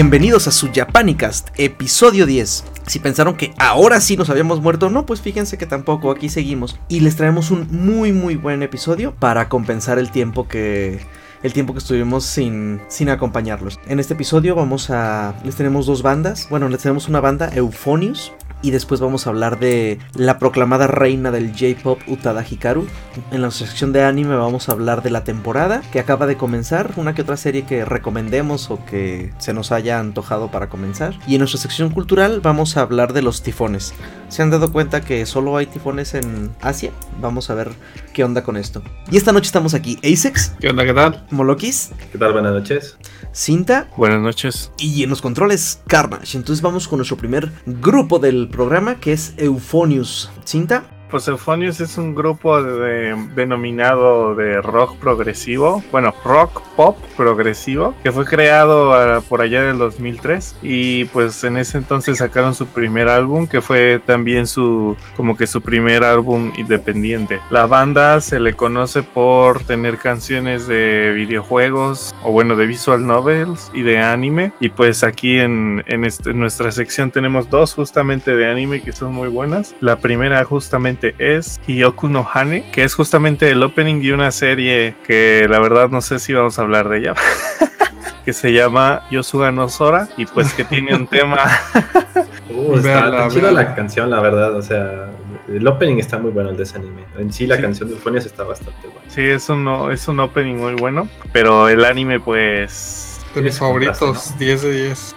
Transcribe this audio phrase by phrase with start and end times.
[0.00, 2.64] Bienvenidos a su Japanicast, episodio 10.
[2.86, 6.78] Si pensaron que ahora sí nos habíamos muerto, no, pues fíjense que tampoco, aquí seguimos.
[6.88, 11.00] Y les traemos un muy muy buen episodio para compensar el tiempo que
[11.42, 13.80] el tiempo que estuvimos sin, sin acompañarlos.
[13.88, 15.34] En este episodio vamos a...
[15.44, 16.46] les tenemos dos bandas.
[16.48, 21.30] Bueno, les tenemos una banda, Euphonius, y después vamos a hablar de la proclamada reina
[21.30, 22.86] del J-Pop Utada Hikaru.
[23.30, 26.92] En la sección de anime vamos a hablar de la temporada que acaba de comenzar,
[26.96, 31.14] una que otra serie que recomendemos o que se nos haya antojado para comenzar.
[31.26, 33.94] Y en nuestra sección cultural vamos a hablar de los tifones.
[34.28, 36.90] ¿Se han dado cuenta que solo hay tifones en Asia?
[37.20, 37.70] Vamos a ver
[38.18, 38.82] qué onda con esto.
[39.12, 40.54] Y esta noche estamos aquí, Asex.
[40.58, 40.84] ¿Qué onda?
[40.84, 41.24] ¿Qué tal?
[41.30, 41.92] Molokis.
[42.10, 42.32] ¿Qué tal?
[42.32, 42.98] Buenas noches.
[43.32, 43.86] Cinta.
[43.96, 44.72] Buenas noches.
[44.76, 46.36] Y en los controles, Carnage.
[46.36, 50.32] Entonces vamos con nuestro primer grupo del programa que es Euphonius.
[50.44, 50.97] Cinta.
[51.12, 58.24] Euphonius es un grupo de, denominado de rock progresivo, bueno, rock pop progresivo, que fue
[58.24, 63.46] creado uh, por allá del 2003 y pues en ese entonces sacaron su primer álbum
[63.46, 67.40] que fue también su como que su primer álbum independiente.
[67.50, 73.70] La banda se le conoce por tener canciones de videojuegos o bueno de visual novels
[73.74, 78.36] y de anime y pues aquí en, en, este, en nuestra sección tenemos dos justamente
[78.36, 79.74] de anime que son muy buenas.
[79.80, 84.94] La primera justamente es Hyoku no Hane, que es justamente el opening de una serie
[85.06, 87.14] que la verdad no sé si vamos a hablar de ella.
[88.28, 91.38] que se llama Yosuga no Sora y pues que tiene un tema.
[92.50, 94.54] uh, está, chida la canción, la verdad.
[94.54, 95.08] O sea,
[95.48, 97.04] el opening está muy bueno el de ese anime.
[97.16, 99.00] En sí, la canción de Euphonious está bastante buena.
[99.08, 103.18] Sí, es un, es un opening muy bueno, pero el anime, pues.
[103.34, 105.16] De mis favoritos, 10 de 10.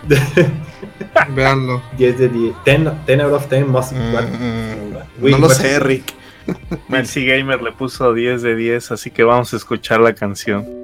[1.35, 1.81] Veanlo.
[1.97, 2.55] 10 de 10.
[3.07, 3.91] 10, out of 10 most.
[3.91, 4.80] Mm,
[5.22, 6.13] no lo sé, Rick.
[6.90, 10.81] Mercy Gamer le puso 10 de 10, así que vamos a escuchar la canción.「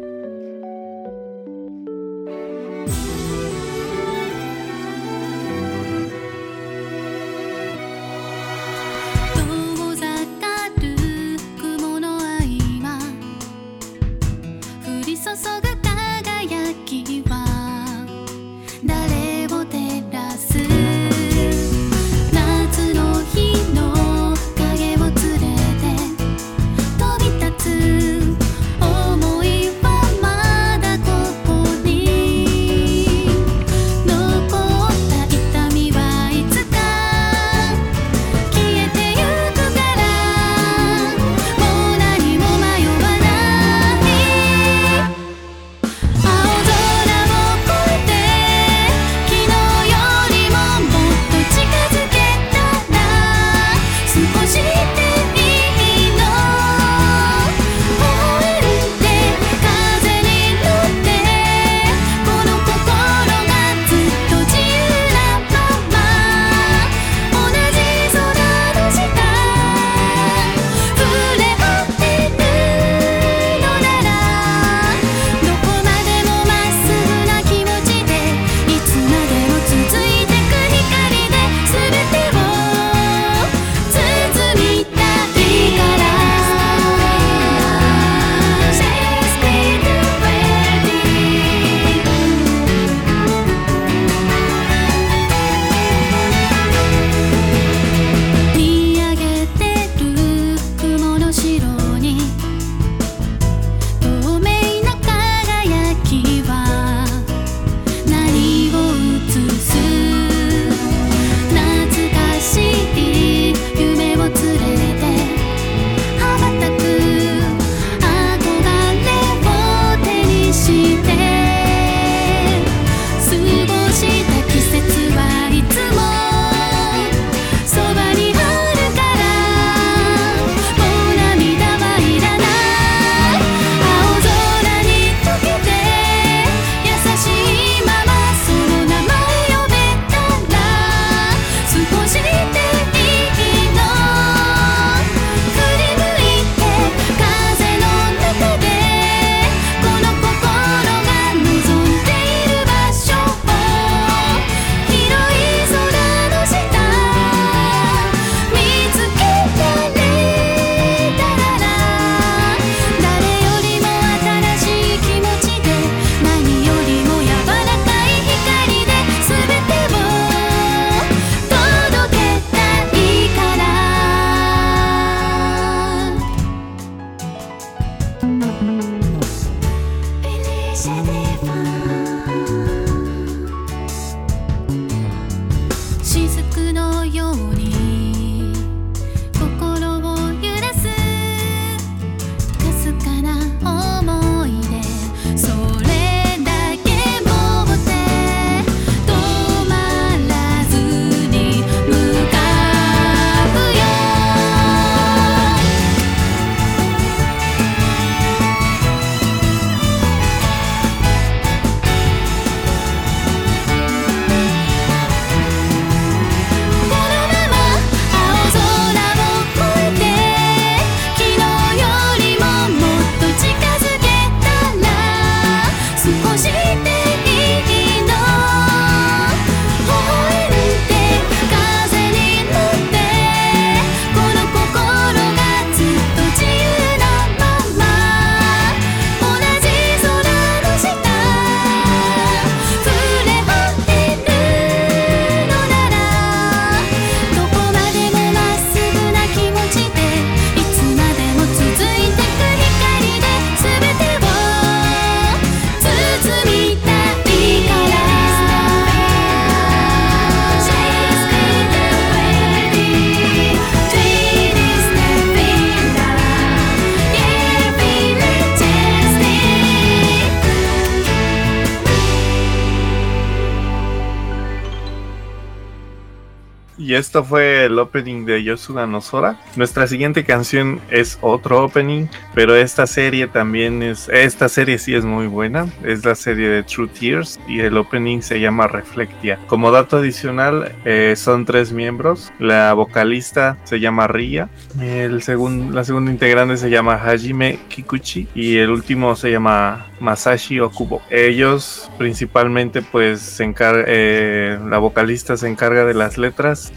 [276.98, 279.39] esto fue el opening de Yosuga Nosora.
[279.55, 284.10] Nuestra siguiente canción es otro opening, pero esta serie también es.
[284.10, 285.67] Esta serie sí es muy buena.
[285.84, 289.39] Es la serie de True Tears y el opening se llama Reflectia.
[289.48, 292.32] Como dato adicional, eh, son tres miembros.
[292.39, 294.50] La vocalista se llama Ria.
[294.82, 298.27] El segundo, la segunda integrante se llama Hajime Kikuchi.
[298.34, 301.01] Y el último se llama Masashi Okubo.
[301.10, 303.48] Ellos principalmente, pues, se.
[303.60, 306.72] Eh, la vocalista se encarga de las letras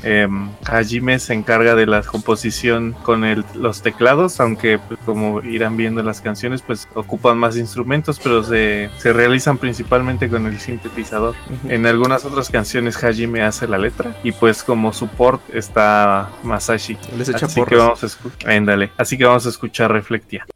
[0.67, 6.01] Hajime se encarga de la composición con el, los teclados, aunque pues, como irán viendo
[6.01, 11.35] en las canciones, pues ocupan más instrumentos, pero se, se realizan principalmente con el sintetizador.
[11.69, 16.99] En algunas otras canciones Hajime hace la letra y pues como support está Masashi.
[17.35, 20.47] así que vamos a escuchar, así que vamos a escuchar Reflectia.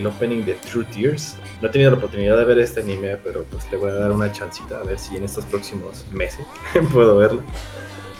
[0.00, 1.36] El opening de True Tears.
[1.60, 4.10] No he tenido la oportunidad de ver este anime, pero pues le voy a dar
[4.10, 6.44] una chancita a ver si en estos próximos meses
[6.92, 7.42] puedo verlo.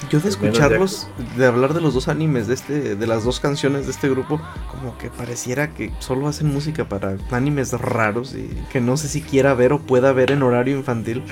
[0.09, 3.85] Yo de escucharlos, de hablar de los dos animes, de este, de las dos canciones
[3.85, 8.81] de este grupo, como que pareciera que solo hacen música para animes raros y que
[8.81, 11.23] no sé si quiera ver o pueda ver en horario infantil.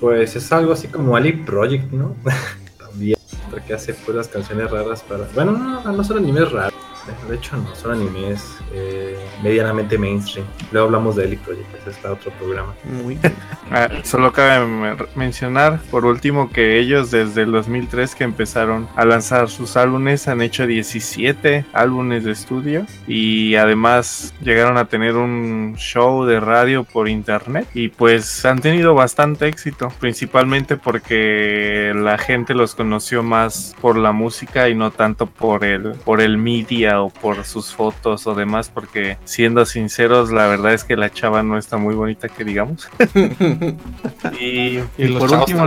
[0.00, 2.14] Pues es algo así como Ali Project, ¿no?
[2.78, 3.18] También,
[3.50, 5.24] porque hace las canciones raras para...
[5.34, 6.81] Bueno, no, no son animes raros
[7.28, 10.46] de hecho, no, son animes eh, medianamente mainstream.
[10.70, 12.74] Luego hablamos de Elite Project, ese está otro programa.
[12.84, 13.34] Muy bien.
[13.70, 19.48] Ah, solo cabe mencionar, por último, que ellos desde el 2003 que empezaron a lanzar
[19.48, 26.24] sus álbumes han hecho 17 álbumes de estudio y además llegaron a tener un show
[26.24, 32.74] de radio por internet y pues han tenido bastante éxito, principalmente porque la gente los
[32.74, 37.44] conoció más por la música y no tanto por el, por el media o por
[37.44, 41.76] sus fotos o demás, porque siendo sinceros, la verdad es que la chava no está
[41.76, 42.88] muy bonita que digamos.
[44.40, 44.78] y,
[45.18, 45.66] por último,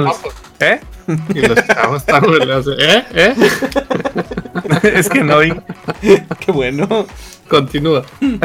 [0.60, 0.80] ¿eh?
[1.34, 2.24] Y los chavos están
[2.80, 3.06] ¿eh?
[3.14, 3.36] ¿Eh?
[4.84, 5.54] es que no vi.
[6.40, 7.06] Qué bueno.
[7.48, 8.04] Continúa.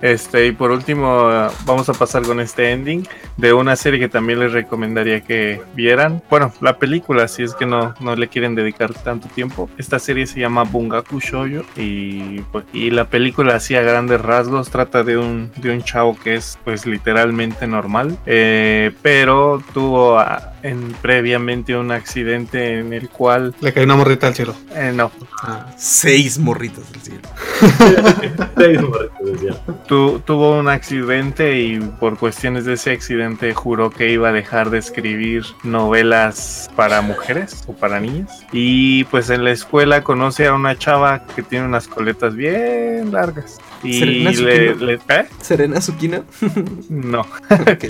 [0.00, 1.30] Este, y por último,
[1.64, 6.22] vamos a pasar con este ending de una serie que también les recomendaría que vieran.
[6.28, 9.70] Bueno, la película, si es que no, no le quieren dedicar tanto tiempo.
[9.78, 14.68] Esta serie se llama Bungaku Shoujo y, pues, y la película, así a grandes rasgos,
[14.68, 20.18] trata de un, de un chavo que es, pues, literalmente normal, eh, pero tuvo
[20.64, 23.54] en, previamente un accidente en el cual.
[23.60, 24.56] Le cayó una morrita al cielo.
[24.74, 25.12] Eh, no.
[25.42, 27.20] Ah, seis morritas del cielo.
[28.56, 30.22] seis morritas del cielo.
[30.24, 34.78] tuvo un accidente y por cuestiones de ese accidente juró que iba a dejar de
[34.78, 38.44] escribir novelas para mujeres o para niñas.
[38.50, 43.58] Y pues en la escuela conoce a una chava que tiene unas coletas bien largas.
[43.82, 45.26] Y ¿Serena le, le ¿eh?
[45.42, 46.22] ¿Serena Zuquina?
[46.88, 47.20] no.
[47.20, 47.84] ok.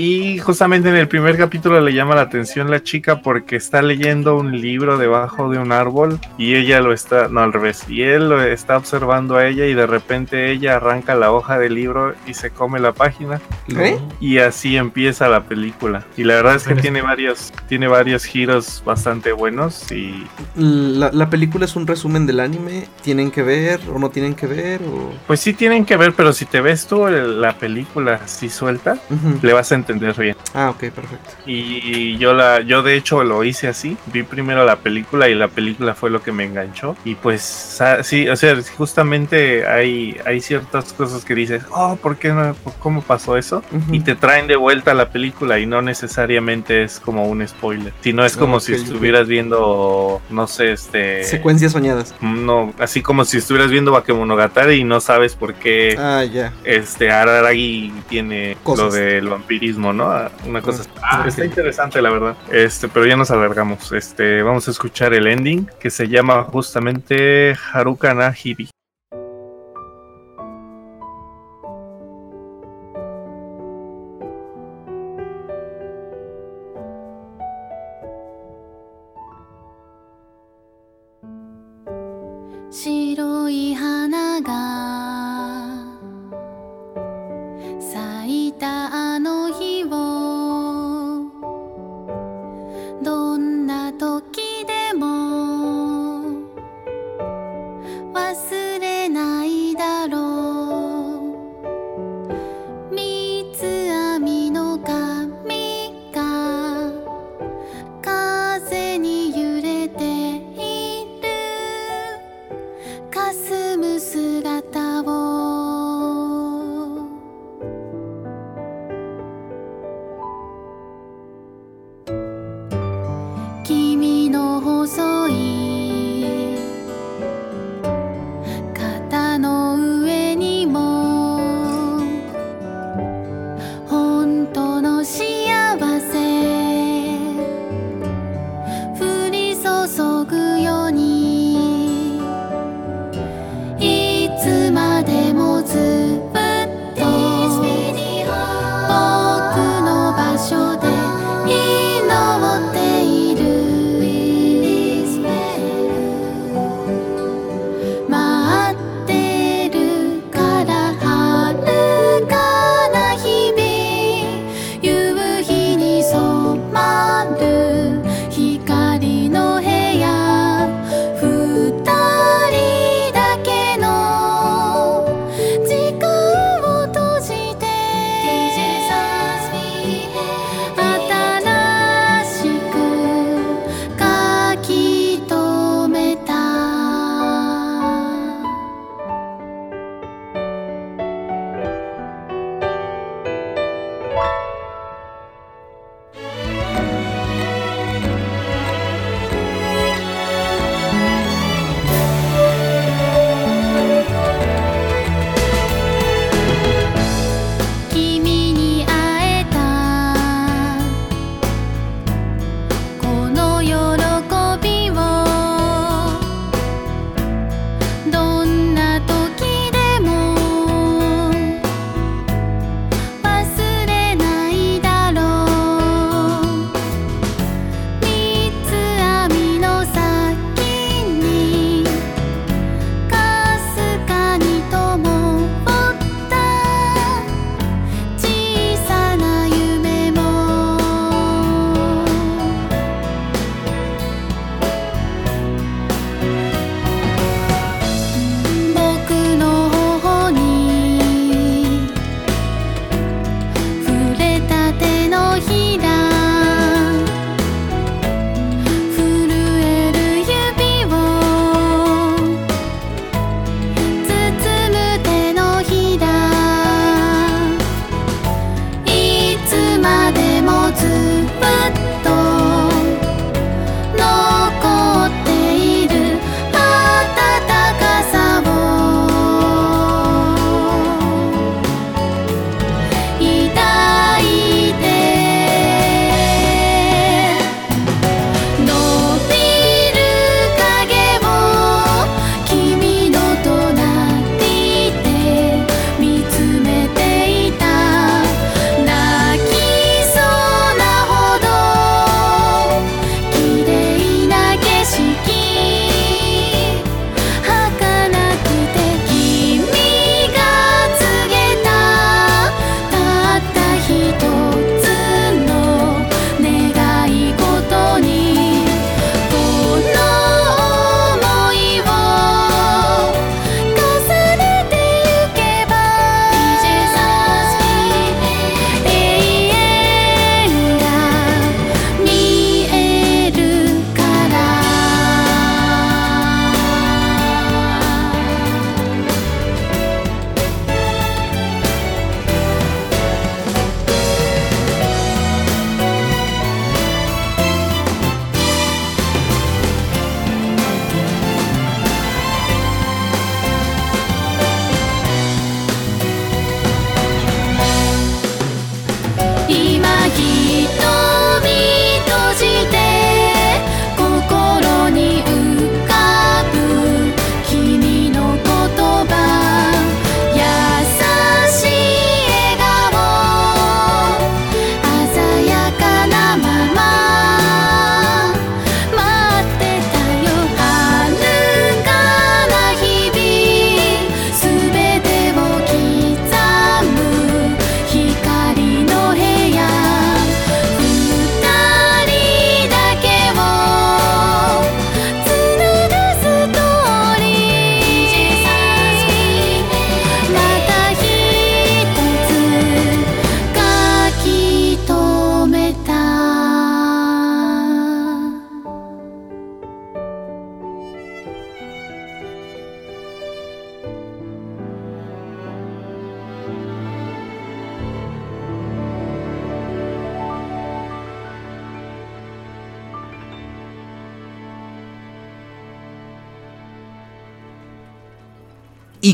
[0.00, 4.36] Y justamente en el primer capítulo le llama la atención la chica porque está leyendo
[4.36, 8.28] un libro debajo de un árbol y ella lo está, no al revés, y él
[8.28, 12.34] lo está observando a ella y de repente ella arranca la hoja del libro y
[12.34, 13.40] se come la página.
[13.76, 13.98] ¿Eh?
[14.20, 16.04] Y así empieza la película.
[16.16, 20.28] Y la verdad es que tiene varios, tiene varios giros bastante buenos y...
[20.54, 24.80] La, película es un resumen del anime, ¿tienen que ver o no tienen que ver?
[24.82, 25.12] O...
[25.26, 28.96] Pues sí tienen que ver, pero si te ves tú la película así suelta,
[29.42, 30.36] le vas a entender bien.
[30.54, 31.30] Ah, ok, perfecto.
[31.46, 33.96] Y yo la, yo de hecho lo hice así.
[34.06, 36.96] Vi primero la película y la película fue lo que me enganchó.
[37.04, 42.30] Y pues sí, o sea, justamente hay, hay ciertas cosas que dices, oh, ¿por qué
[42.30, 42.54] no?
[42.80, 43.62] ¿Cómo pasó eso?
[43.90, 47.92] Y te traen de vuelta la película y no necesariamente es como un spoiler.
[48.00, 51.24] Sino es como si estuvieras viendo, no sé, este.
[51.24, 52.14] Secuencias soñadas.
[52.20, 55.96] No, así como si estuvieras viendo Bakemonogatari y no sabes por qué.
[55.98, 56.52] Ah, ya.
[56.64, 60.10] Este Araragi tiene lo del vampirismo ¿no?
[60.10, 60.84] Ah, una cosa.
[61.02, 62.36] Ah, está interesante, la verdad.
[62.50, 63.92] Este, pero ya nos alargamos.
[63.92, 68.14] Este, vamos a escuchar el ending que se llama justamente Haruka.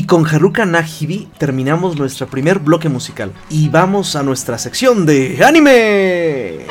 [0.05, 3.33] Y con Haruka Nahibi terminamos nuestro primer bloque musical.
[3.49, 6.67] Y vamos a nuestra sección de anime.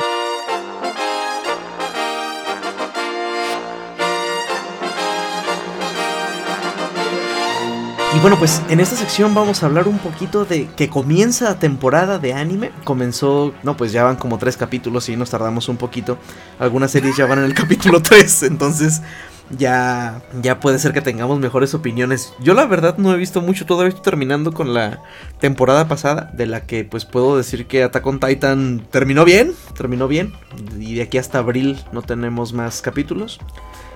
[8.15, 11.59] Y bueno, pues en esta sección vamos a hablar un poquito de que comienza la
[11.59, 12.71] temporada de anime.
[12.85, 16.17] Comenzó, no, pues ya van como tres capítulos y nos tardamos un poquito.
[16.57, 19.01] Algunas series ya van en el capítulo 3, entonces
[19.49, 22.33] ya, ya puede ser que tengamos mejores opiniones.
[22.39, 25.03] Yo la verdad no he visto mucho, todavía estoy terminando con la
[25.39, 30.07] temporada pasada, de la que pues puedo decir que Attack on Titan terminó bien, terminó
[30.07, 30.33] bien.
[30.79, 33.39] Y de aquí hasta abril no tenemos más capítulos.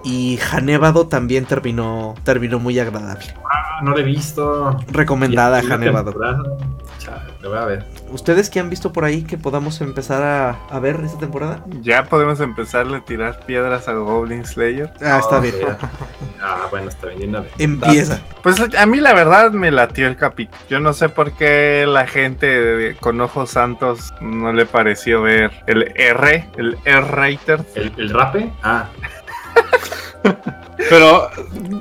[0.03, 3.25] Y Hanevado también terminó, terminó muy agradable.
[3.43, 4.77] Ah, no lo he visto.
[4.91, 6.13] Recomendada Hanevado.
[7.41, 7.85] Lo voy a ver.
[8.11, 11.63] ¿Ustedes qué han visto por ahí que podamos empezar a, a ver esta temporada?
[11.81, 14.91] Ya podemos empezarle a tirar piedras a Goblin Slayer.
[15.01, 15.55] Ah, está bien.
[15.61, 15.77] ya.
[16.41, 17.29] Ah, bueno, está bien.
[17.29, 17.51] una vez.
[17.57, 18.19] Empieza.
[18.43, 20.57] Pues a mí la verdad me latió el capítulo.
[20.69, 25.51] Yo no sé por qué la gente de- con ojos santos no le pareció ver
[25.65, 27.63] el R, el R-Rater.
[27.75, 28.51] ¿El, el rape?
[28.63, 28.89] Ah,
[30.89, 31.29] Pero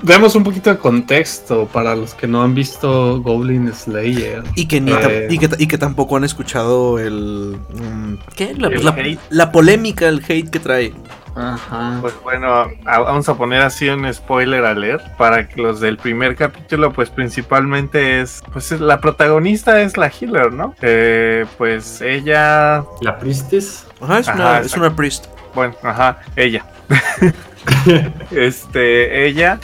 [0.03, 4.43] demos un poquito de contexto para los que no han visto Goblin Slayer.
[4.57, 5.29] Y que, ni tam- Eh.
[5.31, 7.57] y, que, y que tampoco han escuchado el...
[7.75, 8.55] mm, ¿Qué?
[8.55, 8.85] La, El
[9.31, 10.93] la- polémica, el hate que trae.
[11.37, 11.99] Ajá.
[12.01, 16.35] Pues bueno, a- vamos a poner así un spoiler alert para que los del primer
[16.35, 20.75] capítulo, pues principalmente es, pues es- la protagonista es la healer, ¿no?
[20.83, 23.87] Eh, pues ella, la Priestess.
[24.01, 25.27] Ajá, es, Ajá, una, es una priest.
[25.55, 26.65] bueno, ajá, ella.
[28.31, 29.61] este, ella,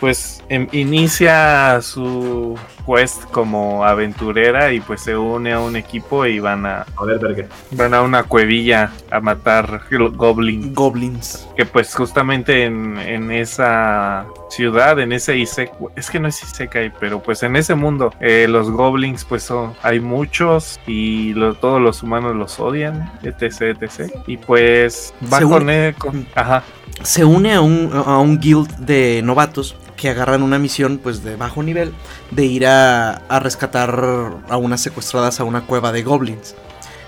[0.00, 2.56] pues em- inicia su
[2.88, 7.18] quest como aventurera y pues se une a un equipo y van a A ver,
[7.18, 7.46] verga.
[7.72, 9.82] van a una cuevilla a matar
[10.16, 10.74] goblins.
[10.74, 11.48] Goblins.
[11.56, 16.92] que pues justamente en, en esa ciudad, en ese Isekai, es que no es Isekai,
[16.98, 21.80] pero pues en ese mundo eh, los goblins pues son, hay muchos y lo- todos
[21.80, 24.12] los humanos los odian, etc, etc.
[24.26, 26.62] Y pues va Se con, une- él, con- ajá,
[27.02, 31.36] Se une a un, a un guild de novatos que agarran una misión pues de
[31.36, 31.92] bajo nivel
[32.30, 36.54] de ir a, a rescatar a unas secuestradas a una cueva de goblins.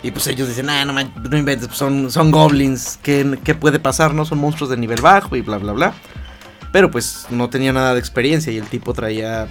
[0.02, 3.78] Y pues ellos dicen, ah, no, no inventes, pues son, son goblins, ¿qué, ¿qué puede
[3.78, 4.14] pasar?
[4.14, 5.94] No son monstruos de nivel bajo y bla, bla, bla.
[6.72, 9.46] Pero pues no tenía nada de experiencia y el tipo traía,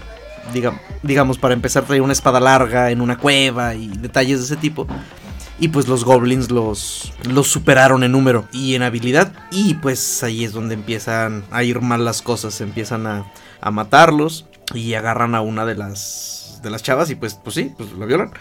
[1.03, 4.87] digamos para empezar, traía una espada larga en una cueva y detalles de ese tipo.
[5.59, 7.11] Y pues los goblins los,
[7.43, 9.33] superaron en número y en habilidad.
[9.51, 12.61] Y pues ahí es donde empiezan a ir mal las cosas.
[12.61, 13.25] Empiezan a,
[13.59, 17.73] a matarlos y agarran a una de las, de las chavas y pues, pues sí,
[17.77, 18.31] pues la violan.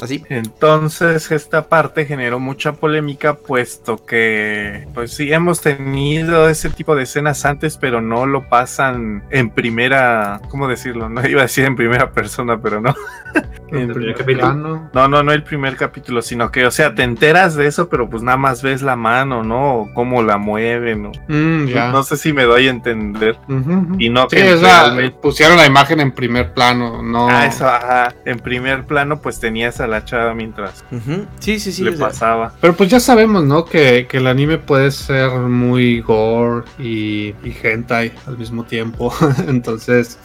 [0.00, 0.24] Así.
[0.28, 7.04] Entonces esta parte generó mucha polémica puesto que pues sí hemos tenido ese tipo de
[7.04, 11.08] escenas antes pero no lo pasan en primera, ¿cómo decirlo?
[11.08, 12.94] No iba a decir en primera persona pero no.
[13.70, 14.40] El En primer primer capítulo.
[14.46, 14.90] Plano.
[14.94, 18.08] No, no, no el primer capítulo, sino que, o sea, te enteras de eso, pero
[18.08, 19.74] pues nada más ves la mano, ¿no?
[19.80, 21.12] O cómo la mueven, ¿no?
[21.28, 21.92] Mm, ya.
[21.92, 23.36] No sé si me doy a entender.
[23.98, 27.28] Y no Sí, que es la- realmente- pusieron la imagen en primer plano, no.
[27.28, 28.14] Ah, eso, ajá.
[28.24, 31.26] En primer plano, pues tenías a la chava mientras Ujú.
[31.40, 31.82] Sí, sí, sí.
[31.84, 32.52] le pasaba.
[32.60, 33.64] Pero pues ya sabemos, ¿no?
[33.64, 39.12] Que, que el anime puede ser muy gore y, y hentai al mismo tiempo.
[39.48, 40.18] Entonces,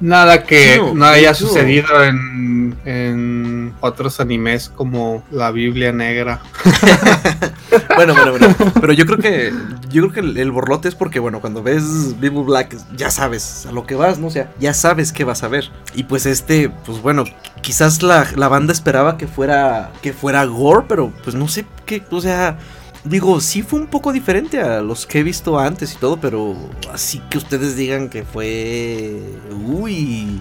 [0.00, 6.40] nada que no, no haya sucedido en, en otros animes como la Biblia Negra.
[7.94, 8.54] Bueno, bueno, bueno.
[8.80, 9.52] Pero yo creo que.
[9.90, 13.66] Yo creo que el, el borlote es porque, bueno, cuando ves Bible Black, ya sabes
[13.66, 14.26] a lo que vas, ¿no?
[14.26, 15.70] O sea, ya sabes qué vas a ver.
[15.94, 17.24] Y pues este, pues bueno,
[17.62, 19.92] quizás la, la banda esperaba que fuera.
[20.02, 22.02] que fuera gore, pero pues no sé qué.
[22.10, 22.58] O sea.
[23.04, 26.56] Digo, sí fue un poco diferente a los que he visto antes y todo, pero
[26.92, 29.22] así que ustedes digan que fue.
[29.64, 30.40] Uy.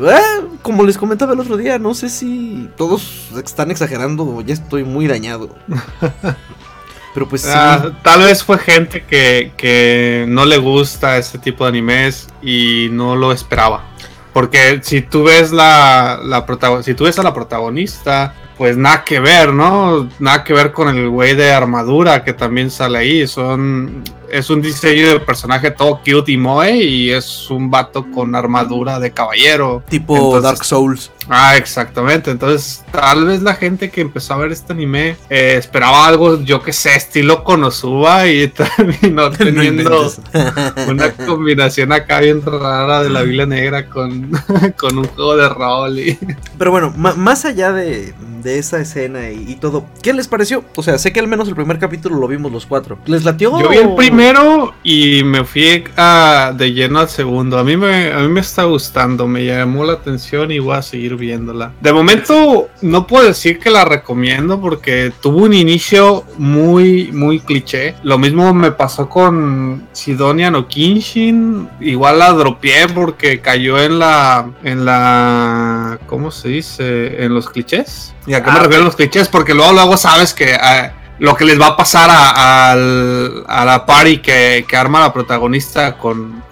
[0.00, 4.84] Eh, como les comentaba el otro día, no sé si todos están exagerando ya estoy
[4.84, 5.54] muy dañado.
[7.14, 7.48] Pero pues sí.
[7.52, 12.88] Ah, tal vez fue gente que, que no le gusta este tipo de animes y
[12.90, 13.84] no lo esperaba.
[14.32, 16.46] Porque si tú ves la, la
[16.82, 20.08] si tú ves a la protagonista, pues nada que ver, ¿no?
[20.18, 23.26] Nada que ver con el güey de armadura que también sale ahí.
[23.26, 28.34] Son es un diseño de personaje todo cute y moe y es un vato con
[28.34, 29.82] armadura de caballero.
[29.88, 31.12] tipo entonces- Dark Souls.
[31.28, 32.32] Ah, exactamente.
[32.32, 36.62] Entonces, tal vez la gente que empezó a ver este anime eh, esperaba algo, yo
[36.62, 40.10] que sé, estilo Konosuba y terminó teniendo
[40.88, 44.32] una combinación acá bien rara de la Biblia Negra con,
[44.78, 45.98] con un juego de rol.
[46.00, 46.18] Y...
[46.58, 50.64] Pero bueno, más allá de, de esa escena y, y todo, ¿qué les pareció?
[50.74, 52.98] O sea, sé que al menos el primer capítulo lo vimos los cuatro.
[53.06, 53.60] ¿Les latió?
[53.60, 57.58] Yo vi el primer primero y me fui a, de lleno al segundo.
[57.58, 60.82] A mí, me, a mí me está gustando, me llamó la atención y voy a
[60.82, 61.72] seguir viéndola.
[61.80, 67.96] De momento no puedo decir que la recomiendo porque tuvo un inicio muy, muy cliché.
[68.04, 71.68] Lo mismo me pasó con Sidonia no Kinshin.
[71.80, 77.24] Igual la dropeé porque cayó en la, en la, ¿cómo se dice?
[77.24, 78.14] En los clichés.
[78.28, 79.26] ¿Y a qué me Ah, refiero a los clichés?
[79.26, 80.54] Porque luego, luego sabes que...
[80.54, 84.98] ah, lo que les va a pasar a, al- a la party que, que arma
[84.98, 86.42] la protagonista con,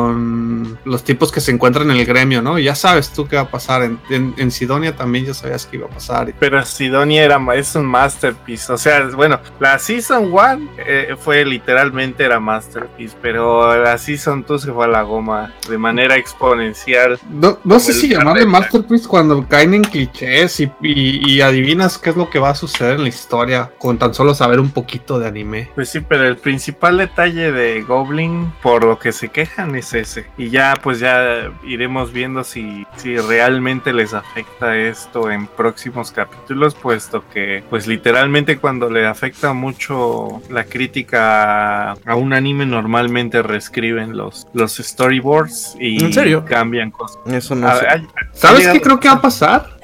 [0.00, 2.58] con los tipos que se encuentran en el gremio, ¿no?
[2.58, 3.82] Ya sabes tú qué va a pasar.
[3.84, 6.32] En, en- en Sidonia también ya sabías que iba a pasar.
[6.40, 8.72] Pero Sidonia era, es un masterpiece.
[8.72, 14.72] O sea, bueno, la Season 1 fue literalmente era masterpiece, pero la Season 2 se
[14.72, 17.18] fue a la goma de manera exponencial.
[17.30, 18.44] No, no sé si llamarle.
[18.46, 22.54] Masterpiece cuando caen en clichés y, y- y adivinas qué es lo que va a
[22.56, 25.68] suceder en la historia con tan solo saber un poquito de anime.
[25.74, 30.26] Pues sí, pero el principal detalle de Goblin, por lo que se quejan, es ese.
[30.38, 36.74] Y ya, pues ya iremos viendo si, si realmente les afecta esto en próximos capítulos,
[36.74, 44.16] puesto que, pues literalmente cuando le afecta mucho la crítica a un anime, normalmente reescriben
[44.16, 46.44] los, los storyboards y ¿En serio?
[46.44, 47.18] cambian cosas.
[47.26, 47.86] Eso no A- sé.
[47.88, 49.76] hay- ¿Sabes qué creo que va a pasar?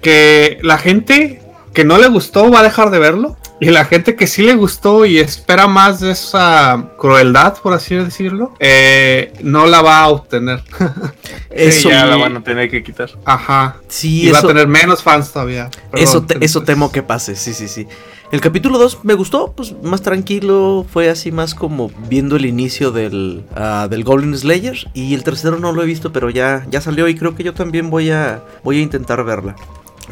[0.00, 1.42] Que la gente
[1.72, 3.36] que no le gustó va a dejar de verlo.
[3.60, 7.94] Y la gente que sí le gustó y espera más de esa crueldad, por así
[7.94, 10.62] decirlo, eh, no la va a obtener.
[11.50, 13.10] Eso, Sí, ya la van a tener que quitar.
[13.24, 13.76] Ajá.
[13.88, 15.70] sí, y va a tener menos fans todavía.
[15.92, 17.86] eso, te- eso temo que pase, sí, sí, sí.
[18.32, 22.90] El capítulo 2 me gustó, pues más tranquilo, fue así más como viendo el inicio
[22.90, 24.76] del, ah, del Goblin Slayer.
[24.94, 27.54] Y el tercero no lo he visto, pero ya, ya salió y creo que yo
[27.54, 29.54] también voy a, voy a intentar verla.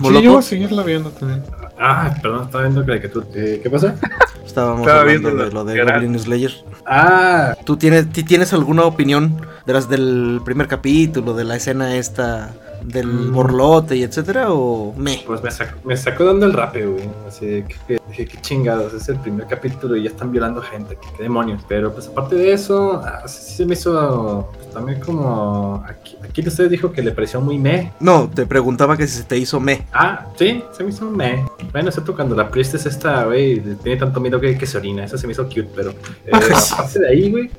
[0.01, 1.43] Sí, yo voy a seguirla viendo también.
[1.79, 3.25] Ah, perdón, estaba viendo que tú.
[3.35, 3.95] eh, ¿Qué pasa?
[4.47, 6.53] estábamos Estaba hablando viendo de lo de era- Goblin Slayer.
[6.87, 11.97] Ah, ¿Tú tienes, ti- tienes alguna opinión de las del primer capítulo, de la escena
[11.97, 13.33] esta del Mm.
[13.33, 14.53] borlote y etcétera?
[14.53, 15.23] ¿O me?
[15.27, 17.05] pues me sacó, me sacó dando el rape, güey.
[17.29, 20.61] Así de que, que- dije, qué chingados, es el primer capítulo y ya están violando
[20.61, 21.63] gente, qué demonios.
[21.69, 25.83] Pero pues aparte de eso, ah, sí, sí se me hizo pues, también como.
[25.89, 27.93] Aquí, aquí usted dijo que le pareció muy meh.
[28.01, 29.87] No, te preguntaba que si se te hizo me.
[29.93, 31.45] Ah, sí, se me hizo meh.
[31.73, 35.05] Bueno, excepto cuando la priestess esta, güey, tiene tanto miedo que, que se orina.
[35.05, 35.91] Eso se me hizo cute, pero
[36.27, 36.31] eh,
[36.73, 37.51] aparte de ahí, güey.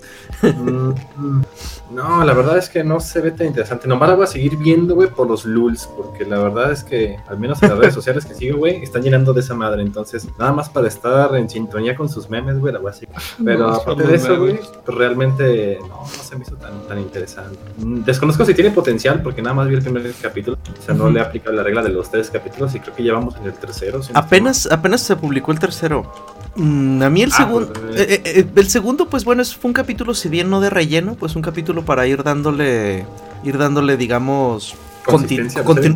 [0.41, 1.41] mm, mm,
[1.93, 3.87] no, la verdad es que no se ve tan interesante.
[3.87, 5.87] Nomás la voy a seguir viendo, güey, por los lulz.
[5.95, 9.03] Porque la verdad es que, al menos en las redes sociales que sigo, güey, están
[9.03, 9.81] llenando de esa madre.
[9.81, 13.15] Entonces, nada más para estar en sintonía con sus memes, güey, la voy a seguir.
[13.43, 16.99] Pero No, aparte de eso, güey, pues realmente no, no se me hizo tan, tan
[16.99, 17.57] interesante.
[17.77, 20.57] Mm, Desconozco si tiene potencial, porque nada más vi el primer capítulo.
[20.79, 23.13] O sea, no le aplica la regla de los tres capítulos y creo que ya
[23.13, 24.01] vamos en el tercero.
[24.01, 26.11] si no estoy Apenas, apenas se publicó el tercero.
[26.55, 27.73] Mm, a mí el Ah, segundo.
[27.73, 30.61] pues, eh, eh, eh, el segundo, pues bueno, es, fue un capítulo, si bien no
[30.61, 33.05] de relleno, pues un capítulo para ir dándole.
[33.43, 34.75] Ir dándole, digamos.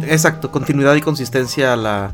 [0.08, 2.12] exacto, continuidad y consistencia a la.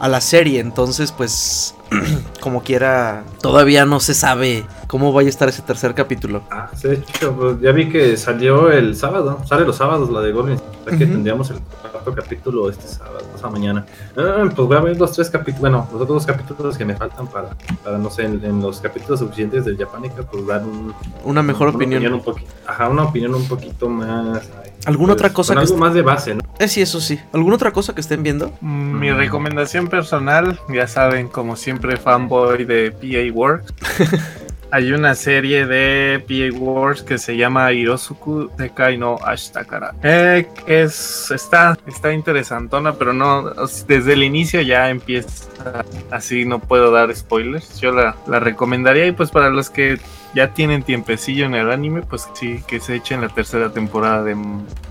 [0.00, 0.58] A la serie.
[0.60, 1.74] Entonces, pues.
[2.40, 3.22] como quiera.
[3.40, 6.42] Todavía no se sabe cómo vaya a estar ese tercer capítulo.
[6.50, 6.88] Ah, sí,
[7.36, 9.40] pues, ya vi que salió el sábado.
[9.46, 10.58] Sale los sábados la de Goblin.
[10.84, 11.12] Que Ujú.
[11.12, 13.86] tendríamos el cuarto capítulo este sábado, o sea, mañana.
[14.16, 16.96] Ah, pues voy a ver los tres capítulos, bueno, los otros dos capítulos que me
[16.96, 17.50] faltan para,
[17.84, 20.92] para no sé, en, en los capítulos suficientes del Japanica, pues dar un,
[21.24, 22.12] Una mejor opinión.
[22.12, 24.42] un poqui- Ajá, una opinión un poquito más.
[24.64, 26.40] ay, ¿Alguna pues, otra cosa con que algo más de base, ¿no?
[26.58, 27.18] Eh, sí, eso sí.
[27.32, 28.52] ¿Alguna otra cosa que estén viendo?
[28.60, 29.16] Mi Mm.
[29.16, 33.72] recomendación personal, ya saben, como siempre, fanboy de PA Works.
[34.72, 39.94] Hay una serie de PA Works que se llama Hirosuku Sekai no Ashtakara.
[40.02, 43.52] Eh, es, está, está interesantona, pero no,
[43.86, 47.78] desde el inicio ya empieza así, no puedo dar spoilers.
[47.80, 49.98] Yo la, la recomendaría y pues para los que
[50.34, 54.36] ya tienen tiempecillo en el anime, pues sí, que se echen la tercera temporada de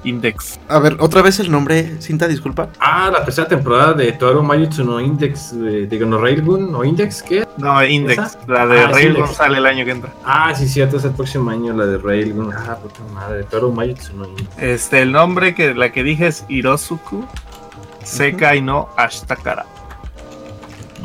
[0.03, 0.59] Index.
[0.67, 2.69] A ver, otra vez el nombre, cinta, disculpa.
[2.79, 7.23] Ah, la tercera temporada de Toaru Mayutsu no Index, de, de no Railgun o Index,
[7.23, 7.47] ¿qué?
[7.57, 8.21] No, Index.
[8.21, 8.39] ¿Esa?
[8.47, 10.11] La de Ah, Railgun sale el año que entra.
[10.25, 12.53] Ah, sí, cierto, es el próximo año la de Railgun.
[12.53, 14.49] Ah, puta madre, Toaru Mayutsu no Index.
[14.57, 17.25] Este, el nombre que la que dije es Hirosuku
[18.03, 19.65] Sekai no Ashtakara.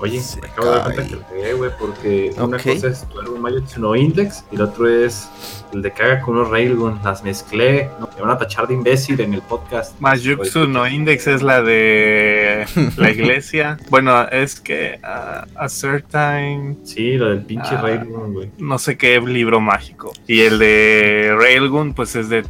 [0.01, 3.39] Oye, me acabo de dar cuenta que lo pegué, güey, porque una cosa es Toaru
[3.39, 5.29] Mayutsu no Index y el otro es
[5.73, 6.99] el de Kaga Kuno Railgun.
[7.05, 8.09] Las mezclé, ¿no?
[8.17, 9.99] me van a tachar de imbécil en el podcast.
[10.01, 12.65] Mayutsu no Index es la de
[12.97, 13.77] la iglesia.
[13.91, 17.81] Bueno, es que uh, a certain Sí, lo del pinche Ah.
[17.83, 18.51] Railgun, güey.
[18.59, 20.13] no sé qué libro mágico.
[20.27, 22.43] Y el de Railgun pues es de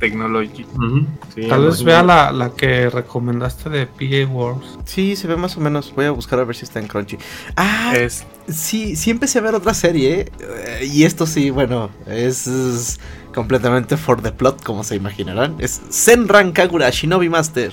[1.35, 4.79] sí, Tal vez vea la, la que recomendaste de PA Wars.
[4.85, 5.93] Sí, se ve más o menos.
[5.95, 7.19] Voy a buscar a ver si está en Crunchy.
[7.57, 10.31] Ah, Es, sí, sí empecé a ver otra serie.
[10.41, 13.01] eh, y esto sí, bueno, es, es
[13.35, 15.57] completamente for the plot, como se imaginarán.
[15.59, 17.73] Es Senran Kagura Shinobi Master.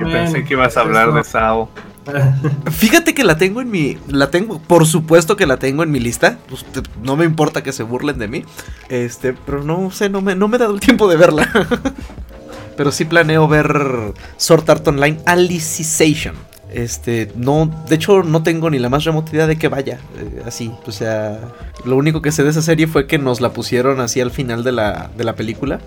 [0.00, 1.68] yo pensé que ibas a hablar de Sao.
[2.72, 3.96] Fíjate que la tengo en mi.
[4.08, 6.38] La tengo, por supuesto que la tengo en mi lista.
[6.48, 8.44] Pues, te- no me importa que se burlen de mí.
[8.88, 11.48] Este, pero no sé, no me, no me he dado el tiempo de verla.
[12.76, 16.34] pero sí planeo ver Sword Art Online Alicization.
[16.74, 20.42] Este, no, de hecho no tengo ni la más remota idea de que vaya, eh,
[20.46, 21.38] así, o sea,
[21.84, 24.64] lo único que sé de esa serie fue que nos la pusieron así al final
[24.64, 25.80] de la, de la película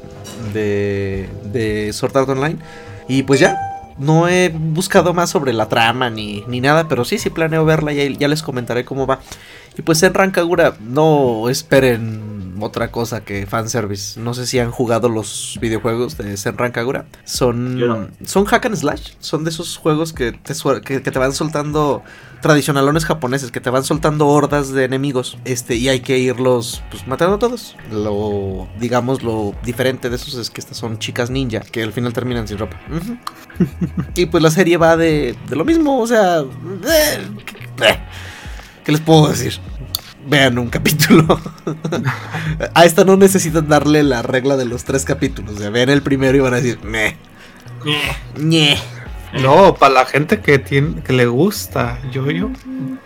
[0.53, 2.57] de, de Sword Art Online
[3.07, 3.57] y pues ya,
[3.97, 7.93] no he buscado más sobre la trama ni, ni nada, pero sí, sí planeo verla
[7.93, 9.19] y ya les comentaré cómo va.
[9.77, 14.19] Y pues en Rancagura, no esperen otra cosa que fanservice.
[14.19, 17.05] No sé si han jugado los videojuegos de Senran Kagura.
[17.23, 18.07] Son, no.
[18.25, 19.11] son hack and slash.
[19.19, 22.03] Son de esos juegos que te, que, que te van soltando
[22.41, 25.37] tradicionalones japoneses, que te van soltando hordas de enemigos.
[25.45, 27.75] Este, y hay que irlos pues, matando a todos.
[27.91, 32.13] Lo, digamos, lo diferente de esos es que estas son chicas ninja, que al final
[32.13, 32.79] terminan sin ropa.
[34.15, 36.41] Y pues la serie va de, de lo mismo, o sea...
[36.41, 37.97] eh.
[38.83, 39.59] ¿Qué les puedo decir?
[40.27, 41.39] Vean un capítulo.
[42.73, 45.55] A esta no necesitan darle la regla de los tres capítulos.
[45.55, 47.15] O sea, vean el primero y van a decir, meh.
[48.37, 48.77] ñe".
[49.41, 52.51] No, para la gente que tiene, que le gusta Yo-Yo,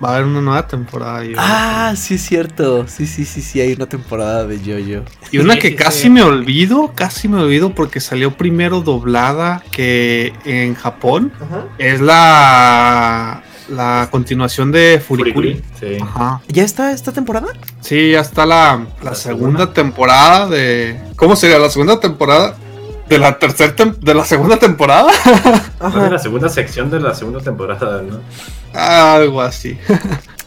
[0.04, 1.22] va a haber una nueva temporada.
[1.22, 1.40] de Yo-Yo.
[1.42, 2.88] Ah, sí es cierto.
[2.88, 5.02] Sí, sí, sí, sí, hay una temporada de Yo-Yo.
[5.32, 6.10] y una que sí, casi sí.
[6.10, 11.32] me olvido, casi me olvido porque salió primero doblada que en Japón.
[11.80, 15.62] Es la la continuación de Furikuri.
[15.80, 15.98] Sí.
[16.02, 16.42] Ajá.
[16.48, 17.48] ¿Ya está esta temporada?
[17.82, 19.74] Sí, ya está la, la La segunda, segunda.
[19.74, 21.00] temporada de.
[21.16, 22.56] ¿Cómo sería la segunda temporada?
[23.08, 25.12] De la tercera tem- de la segunda temporada.
[25.80, 28.20] Es la segunda sección de la segunda temporada, ¿no?
[28.80, 29.78] Algo así.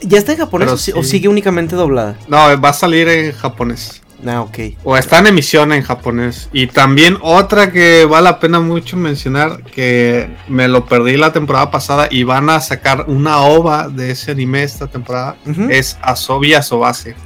[0.03, 0.93] ¿Ya está en japonés sí.
[0.95, 2.17] o sigue únicamente doblada?
[2.29, 4.03] No, va a salir en japonés.
[4.27, 4.59] Ah, ok.
[4.85, 6.49] O está en emisión en japonés.
[6.53, 11.71] Y también otra que vale la pena mucho mencionar, que me lo perdí la temporada
[11.73, 15.37] pasada y van a sacar una ova de ese anime esta temporada,
[15.71, 17.17] es Asobi Asobase.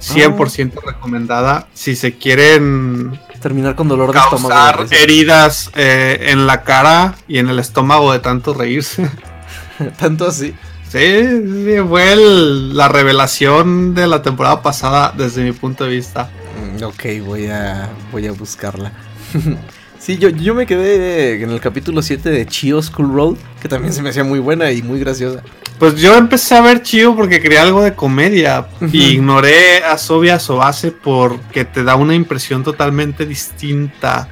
[0.00, 4.84] 100% recomendada si se quieren Terminar con dolor de estómago.
[4.84, 9.08] de heridas eh, en la cara y en el estómago de tanto reírse.
[9.98, 10.54] Tanto así.
[10.88, 16.30] Sí, sí, fue el- la revelación de la temporada pasada desde mi punto de vista.
[16.62, 18.92] Mm, Ok, voy a, voy a buscarla.
[19.98, 23.92] sí, yo, yo me quedé en el capítulo 7 de Chio School Road, que también
[23.92, 25.42] se me hacía muy buena y muy graciosa.
[25.78, 28.68] Pues yo empecé a ver Chio porque quería algo de comedia.
[28.80, 28.90] Ujú.
[28.92, 34.28] Y ignoré a Sobia Sobase porque te da una impresión totalmente distinta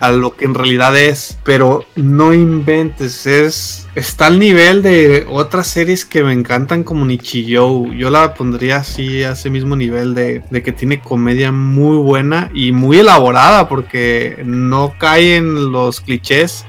[0.00, 1.38] a lo que en realidad es.
[1.42, 3.86] Pero no inventes, es.
[3.96, 7.92] Está al nivel de otras series que me encantan como Nichijou.
[7.92, 12.50] Yo la pondría así a ese mismo nivel de, de que tiene comedia muy buena
[12.54, 16.64] y muy elaborada porque no cae en los clichés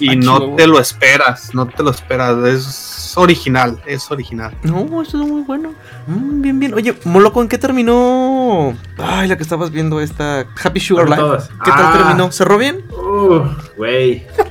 [0.00, 2.36] y Ah, no te lo esperas, no te lo esperas.
[2.44, 4.52] Es original, es original.
[4.64, 5.74] No, eso es muy bueno.
[6.08, 6.74] Mm, bien, bien.
[6.74, 8.76] Oye, Moloco, ¿en qué terminó?
[8.98, 11.48] Ay, la que estabas viendo esta Happy Sugar Life.
[11.64, 11.92] ¿Qué tal Ah.
[11.96, 12.32] terminó?
[12.32, 12.84] ¿Cerró bien?
[12.90, 13.44] Uh,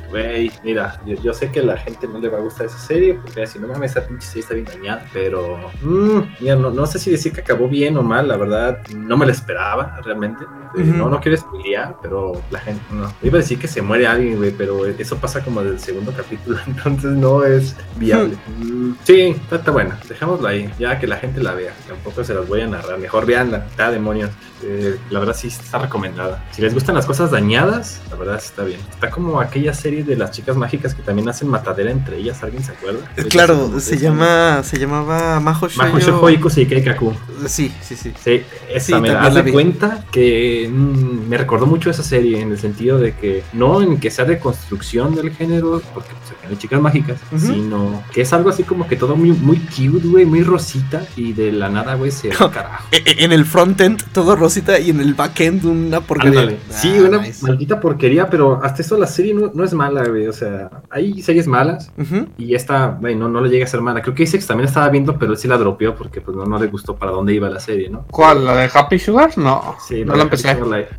[0.09, 2.79] Güey, mira, yo, yo sé que a la gente no le va a gustar esa
[2.79, 6.71] serie, porque si no mames, esa pinche serie está bien dañada, pero mm, mira, no,
[6.71, 9.99] no sé si decir que acabó bien o mal, la verdad, no me la esperaba
[10.03, 10.45] realmente.
[10.77, 10.83] Eh.
[10.83, 13.11] No, no quiero spoilear, pero la gente, no.
[13.21, 16.57] Iba a decir que se muere alguien, güey, pero eso pasa como del segundo capítulo,
[16.67, 18.37] entonces no es viable.
[18.59, 22.33] Mm, sí, está, está buena, dejémoslo ahí, ya que la gente la vea, tampoco se
[22.33, 24.31] las voy a narrar, mejor veanla, está demonios.
[24.63, 26.43] Eh, la verdad sí está recomendada.
[26.51, 28.79] Si les gustan las cosas dañadas, la verdad está bien.
[28.89, 32.63] Está como aquella serie de las chicas mágicas que también hacen matadera entre ellas, ¿alguien
[32.63, 32.99] se acuerda?
[33.17, 35.83] Eh, Claro, se llama, se llamaba Majo Shoujo.
[35.83, 37.13] Majo Shoujo Iku Seikei Kaku.
[37.47, 38.13] Sí, sí, sí.
[38.23, 38.41] Sí,
[38.73, 42.57] esa Sí, me das la cuenta que mm, me recordó mucho esa serie en el
[42.59, 46.81] sentido de que no en que sea de construcción del género, porque pues hay chicas
[46.81, 51.05] mágicas, sino que es algo así como que todo muy, muy cute, güey, muy rosita
[51.15, 52.85] y de la nada, güey, se va carajo.
[52.91, 54.46] E- e- En el frontend todo rosita
[54.79, 56.39] y en el backend una porquería.
[56.41, 56.57] Ándale.
[56.69, 57.45] Sí, Ah, una nice.
[57.45, 60.27] maldita porquería, pero hasta eso la serie no, no es mala, güey.
[60.27, 62.27] O sea, hay series malas Ujú.
[62.37, 64.01] y esta, güey, no, no le llega a ser mala.
[64.01, 66.57] Creo que Isaac también estaba viendo, pero él sí la dropeó porque pues no, no
[66.59, 68.05] le gustó para dónde iba la serie, ¿no?
[68.11, 68.45] ¿Cuál?
[68.45, 69.37] ¿La de Happy Sugar?
[69.37, 70.49] No, Sí, no la empecé.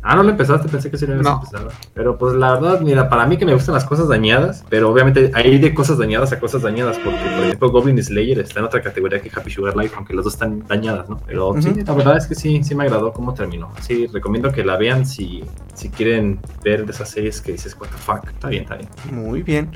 [0.01, 1.35] Ah, no la empezaste, pensé que sí la habías No.
[1.43, 1.69] empezado.
[1.93, 5.31] Pero pues la verdad, mira, para mí que me gustan las cosas dañadas, pero obviamente
[5.33, 8.81] hay de cosas dañadas a cosas dañadas, porque por ejemplo Goblin Slayer está en otra
[8.81, 11.19] categoría que Happy Sugar Life, aunque las dos están dañadas, ¿no?
[11.25, 11.81] Pero sí, Ujú.
[11.85, 13.71] la verdad es que sí, sí me agradó cómo terminó.
[13.81, 17.87] Sí, recomiendo que la vean si, si quieren ver de esas series que dices, what
[17.87, 18.89] the fuck, está bien, está bien.
[19.11, 19.71] Muy bien.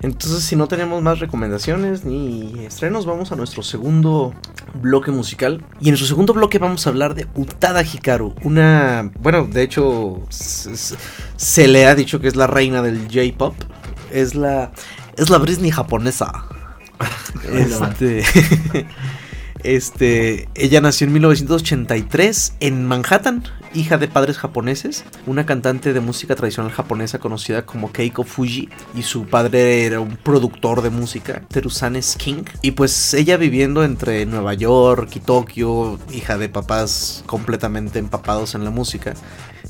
[0.00, 4.34] Entonces, si no tenemos más recomendaciones ni estrenos, vamos a nuestro segundo
[4.74, 5.64] bloque musical.
[5.78, 8.34] Y en nuestro segundo bloque vamos a hablar de Utada Hikaru.
[8.42, 9.12] Una.
[9.20, 10.96] Bueno, de hecho, se,
[11.36, 13.54] se le ha dicho que es la reina del J-pop.
[14.10, 14.72] Es la.
[15.16, 16.46] Es la Britney japonesa.
[17.52, 18.24] este.
[19.62, 23.44] Este, ella nació en 1983 en Manhattan,
[23.74, 29.02] hija de padres japoneses, una cantante de música tradicional japonesa conocida como Keiko Fuji y
[29.02, 32.44] su padre era un productor de música, Terusane King.
[32.62, 38.64] Y pues ella viviendo entre Nueva York y Tokio, hija de papás completamente empapados en
[38.64, 39.14] la música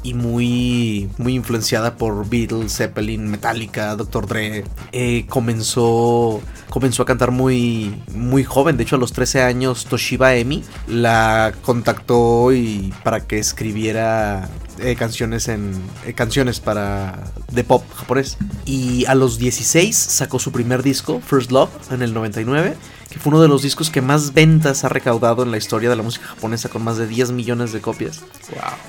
[0.02, 4.26] y muy, muy influenciada por Beatles, Zeppelin, Metallica, Dr.
[4.26, 4.64] Dre.
[4.92, 8.76] Eh, comenzó, comenzó a cantar muy, muy joven.
[8.76, 14.48] De hecho, a los 13 años, Toshiba Emi la contactó y para que escribiera
[14.78, 15.72] eh, canciones en
[16.06, 18.38] eh, canciones para de pop japonés.
[18.64, 22.76] Y a los 16 sacó su primer disco, First Love, en el 99
[23.12, 25.96] que fue uno de los discos que más ventas ha recaudado en la historia de
[25.96, 28.22] la música japonesa con más de 10 millones de copias.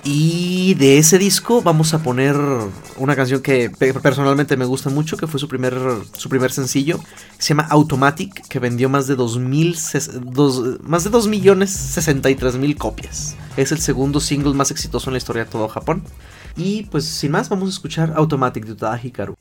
[0.06, 2.38] Y de ese disco vamos a poner
[2.96, 5.78] una canción que personalmente me gusta mucho, que fue su primer,
[6.16, 7.02] su primer sencillo,
[7.38, 9.78] se llama Automatic, que vendió más de 2 mil,
[10.22, 13.36] dos, más de 2 millones 63 mil copias.
[13.58, 16.02] Es el segundo single más exitoso en la historia de todo Japón.
[16.56, 19.36] Y pues sin más vamos a escuchar Automatic de Utada Hikaru.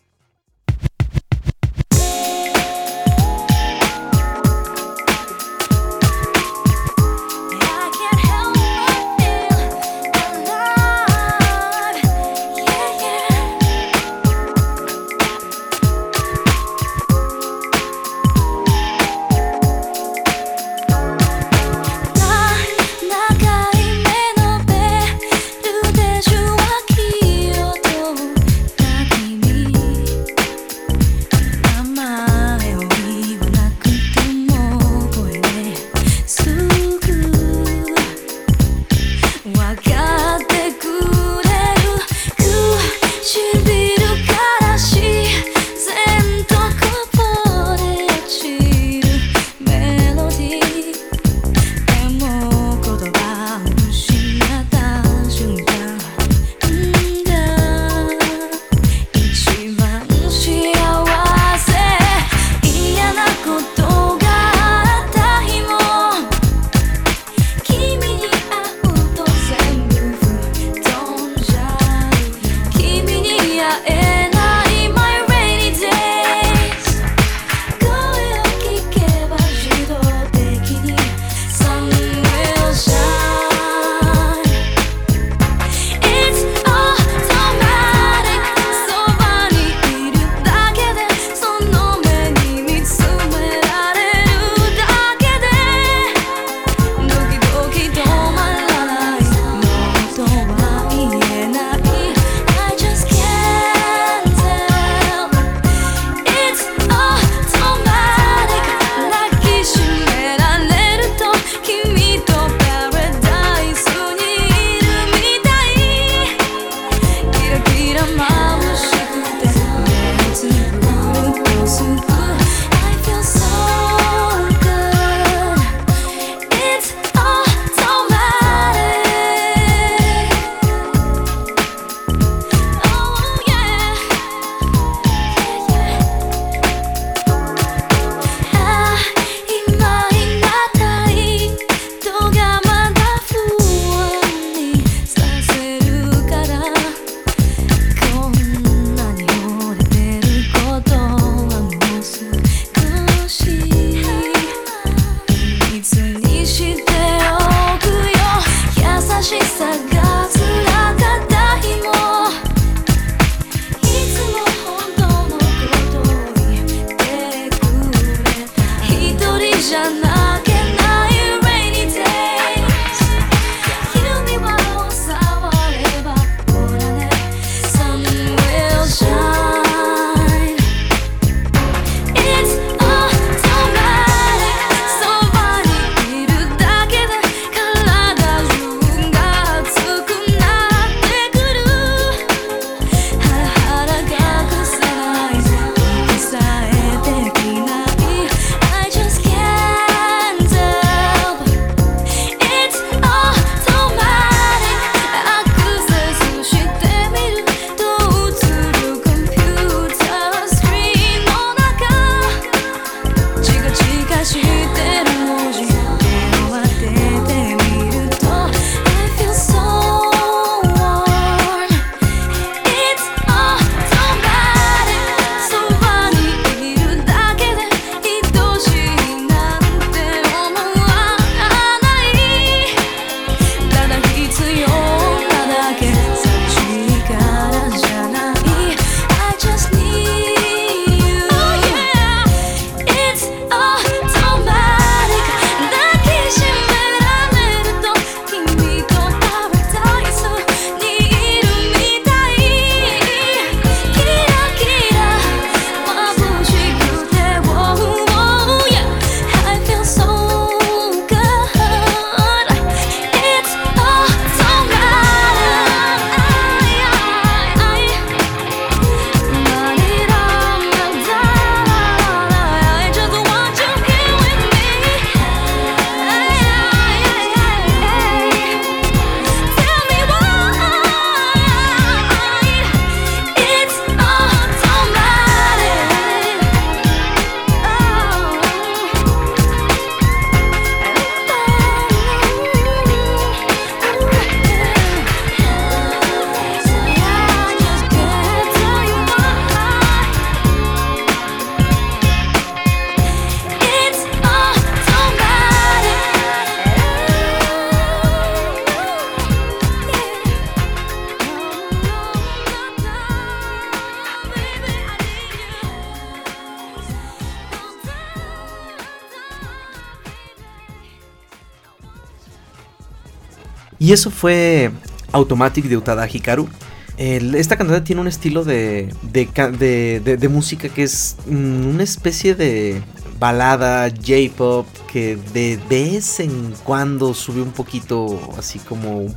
[323.92, 324.70] Y eso fue
[325.12, 326.48] Automatic de Utada Hikaru.
[326.96, 331.66] Esta cantante tiene un estilo de, de, ca- de- de- de música que es mm,
[331.66, 332.80] una especie de
[333.18, 339.14] balada J-pop que de vez en cuando sube un poquito así como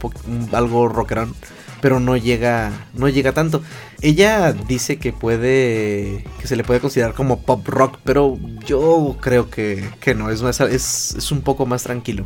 [0.52, 1.34] algo rockerón,
[1.80, 3.64] pero no llega no llega tanto.
[4.02, 9.50] Ella dice que puede que se le puede considerar como pop rock, pero yo creo
[9.50, 12.26] que, que no, es, más- es, es un poco más tranquilo.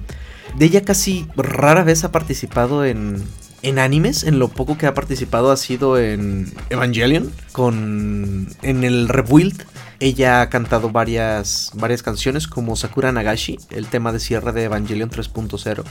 [0.57, 3.23] De ella casi rara vez ha participado en,
[3.61, 4.23] en animes.
[4.23, 7.31] En lo poco que ha participado ha sido en Evangelion.
[7.51, 8.47] Con.
[8.61, 9.65] En el Rebuild.
[10.01, 15.09] Ella ha cantado varias, varias canciones como Sakura Nagashi, el tema de cierre de Evangelion
[15.09, 15.83] 3.0,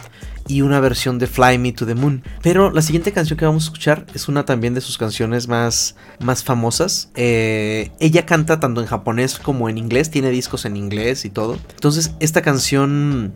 [0.46, 2.22] y una versión de Fly Me to the Moon.
[2.42, 5.94] Pero la siguiente canción que vamos a escuchar es una también de sus canciones más,
[6.20, 7.11] más famosas.
[7.16, 11.59] Eh, ella canta tanto en japonés como en inglés, tiene discos en inglés y todo.
[11.74, 13.34] Entonces, esta canción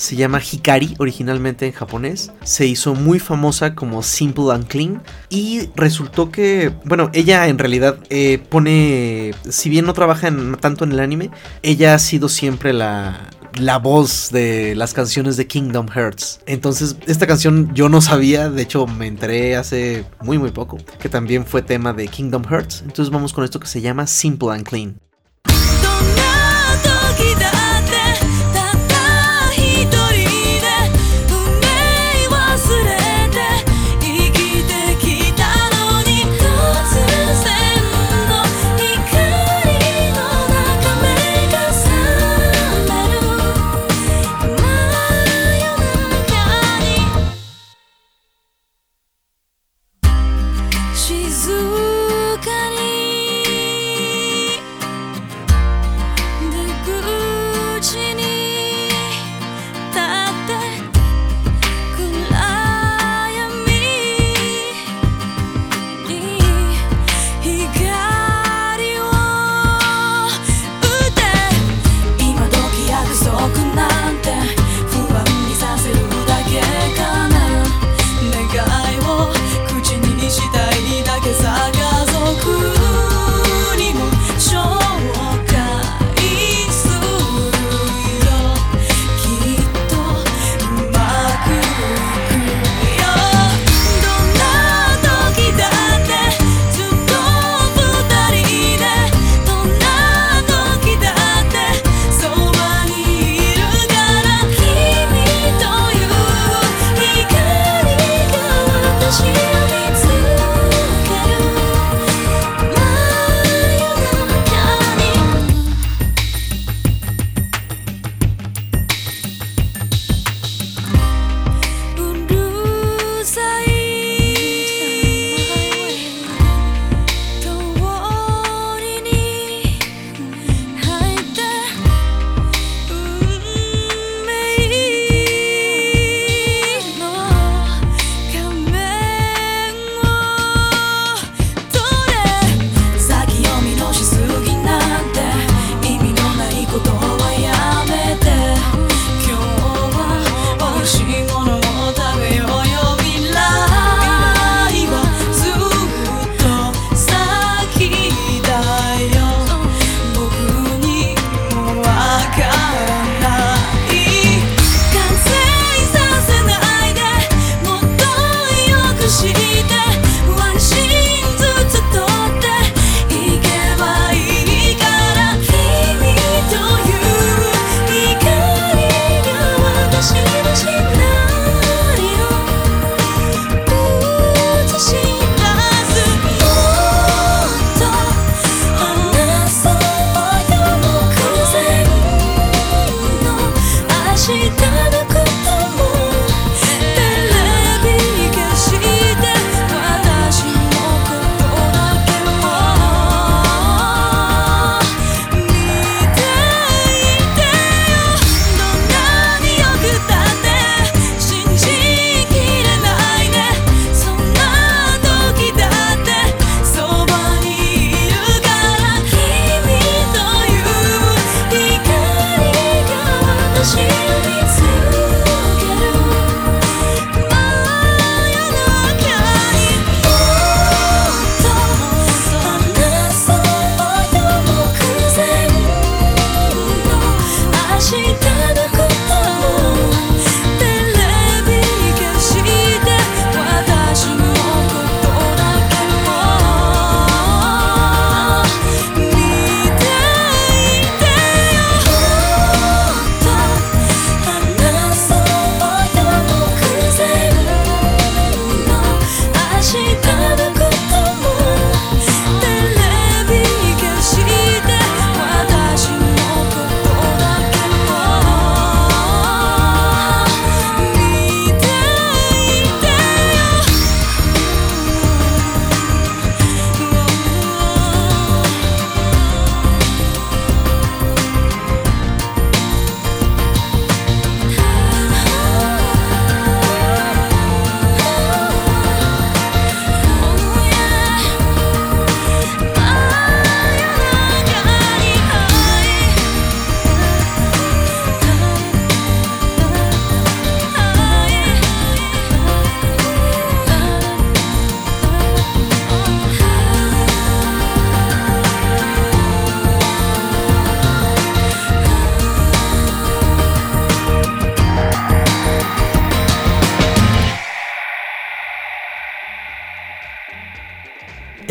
[0.00, 2.32] se llama Hikari originalmente en japonés.
[2.42, 5.02] Se hizo muy famosa como Simple and Clean.
[5.28, 10.92] Y resultó que, bueno, ella en realidad eh, pone, si bien no trabaja tanto en
[10.92, 11.30] el anime,
[11.62, 13.28] ella ha sido siempre la,
[13.58, 16.40] la voz de las canciones de Kingdom Hearts.
[16.46, 21.10] Entonces, esta canción yo no sabía, de hecho me enteré hace muy muy poco, que
[21.10, 22.80] también fue tema de Kingdom Hearts.
[22.86, 25.09] Entonces vamos con esto que se llama Simple and Clean.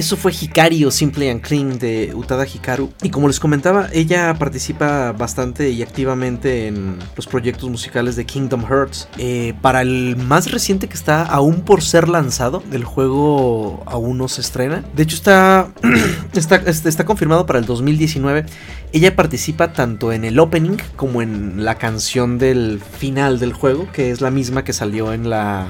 [0.09, 2.91] Eso fue Hikari o Simple and Clean de Utada Hikaru.
[3.03, 8.65] Y como les comentaba, ella participa bastante y activamente en los proyectos musicales de Kingdom
[8.65, 9.07] Hearts.
[9.19, 14.27] Eh, para el más reciente que está aún por ser lanzado, el juego aún no
[14.27, 14.83] se estrena.
[14.95, 15.71] De hecho, está,
[16.33, 18.47] está, este, está confirmado para el 2019.
[18.91, 24.09] Ella participa tanto en el opening como en la canción del final del juego, que
[24.09, 25.67] es la misma que salió en la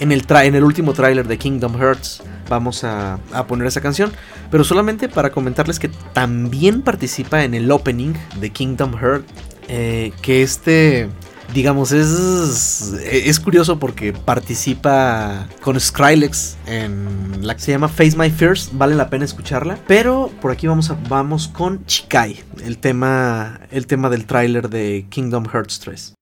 [0.00, 4.12] en el, en el último tráiler de Kingdom Hearts vamos a, a poner esa canción,
[4.50, 9.26] pero solamente para comentarles que también participa en el opening de Kingdom Hearts,
[9.68, 11.08] eh, que este,
[11.52, 18.30] digamos, es, es curioso porque participa con Skrillex en la que se llama Face My
[18.30, 23.60] Fears, vale la pena escucharla, pero por aquí vamos, a, vamos con Chikai, el tema,
[23.70, 26.17] el tema del tráiler de Kingdom Hearts 3.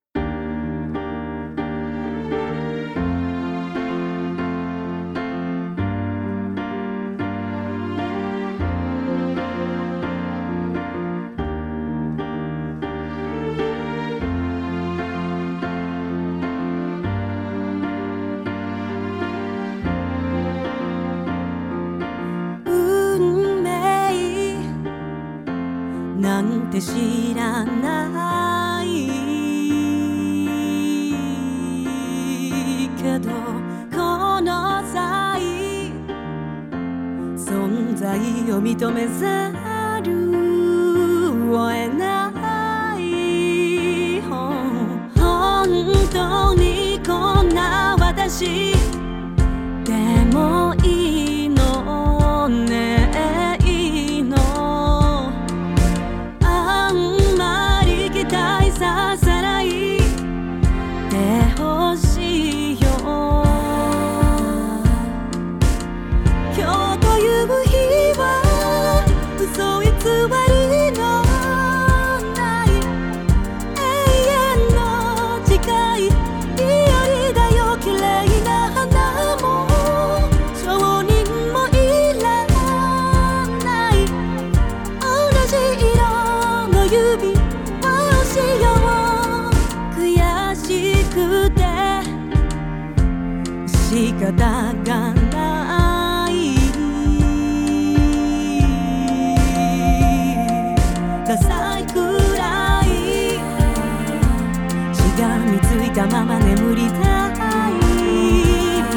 [105.17, 105.91] がみつい。
[105.91, 107.73] たまま眠りたい。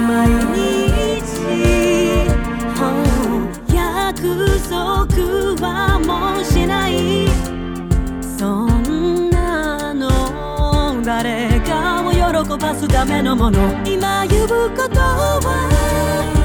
[0.08, 1.24] 毎日
[2.82, 2.84] Oh
[3.74, 4.76] 約束
[5.66, 7.28] はもうしない。
[8.38, 10.10] そんなの
[11.04, 12.18] 誰かを喜
[12.58, 16.39] ばすためのもの今言うことは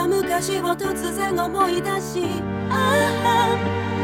[0.00, 2.24] ただ昔を突然思い出し
[2.70, 2.72] あ
[3.22, 3.60] あ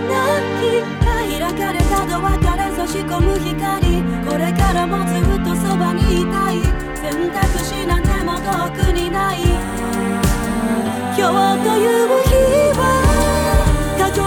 [0.06, 0.20] 泣
[0.60, 4.02] き開かれたドアから差し込む光。
[4.28, 6.60] これからもずっとそばにいたい。
[6.96, 9.38] 選択肢なんても遠くにない。
[11.16, 12.34] 今日という日
[12.76, 12.82] は
[13.98, 14.20] 過去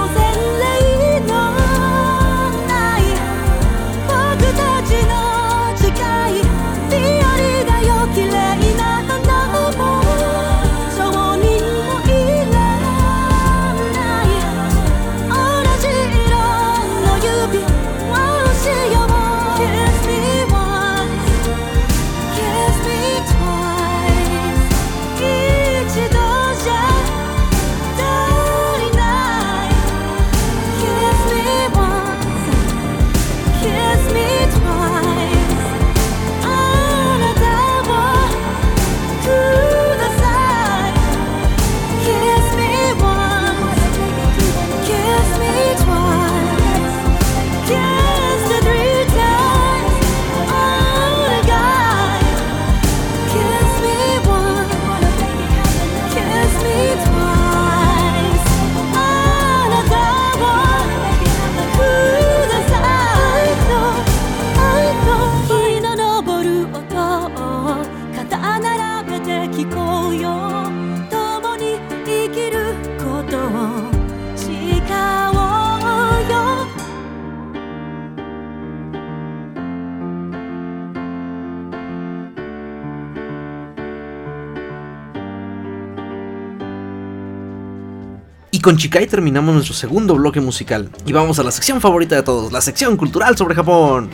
[88.60, 90.90] Y con Chikai terminamos nuestro segundo bloque musical.
[91.06, 94.10] Y vamos a la sección favorita de todos, la sección cultural sobre Japón.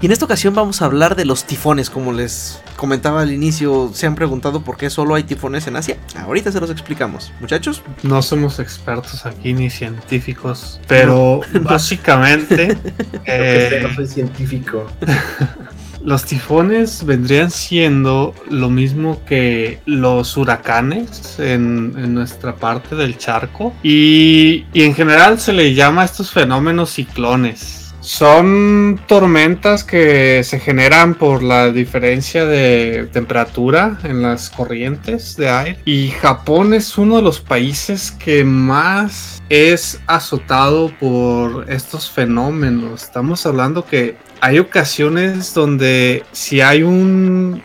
[0.00, 3.92] Y en esta ocasión vamos a hablar de los tifones, como les comentaba al inicio,
[3.94, 5.96] se han preguntado por qué solo hay tifones en Asia.
[6.16, 7.32] Ahorita se los explicamos.
[7.38, 12.76] Muchachos, No somos expertos aquí ni científicos, pero básicamente
[13.12, 14.84] Lo que eh, sé, no soy científico.
[16.04, 24.66] los tifones vendrían siendo lo mismo que los huracanes en, nuestra parte del charco y,
[24.72, 27.82] y en general se le llama a estos fenómenos ciclones.
[28.02, 35.78] Son tormentas que se generan por la diferencia de temperatura en las corrientes de aire.
[35.84, 43.04] Y Japón es uno de los países que más es azotado por estos fenómenos.
[43.04, 47.62] Estamos hablando que hay ocasiones donde si hay un,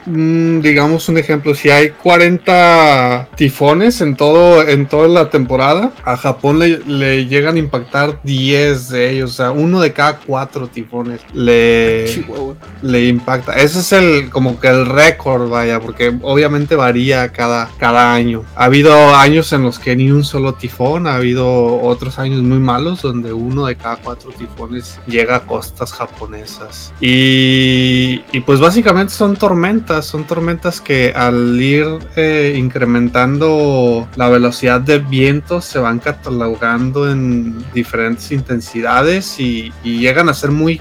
[0.61, 6.59] digamos un ejemplo, si hay 40 tifones en todo en toda la temporada, a Japón
[6.59, 11.21] le, le llegan a impactar 10 de ellos, o sea, uno de cada cuatro tifones
[11.33, 12.53] le, Chihuahua.
[12.83, 13.53] le impacta.
[13.53, 18.43] Ese es el como que el récord, vaya, porque obviamente varía cada, cada año.
[18.55, 22.59] Ha habido años en los que ni un solo tifón, ha habido otros años muy
[22.59, 26.66] malos donde uno de cada cuatro tifones llega a costas japonesas.
[26.99, 34.99] Y, pues básicamente son tormentas, son tormentas que al ir eh, incrementando la velocidad de
[34.99, 40.79] viento se van catalogando en diferentes intensidades y, y llegan a ser muy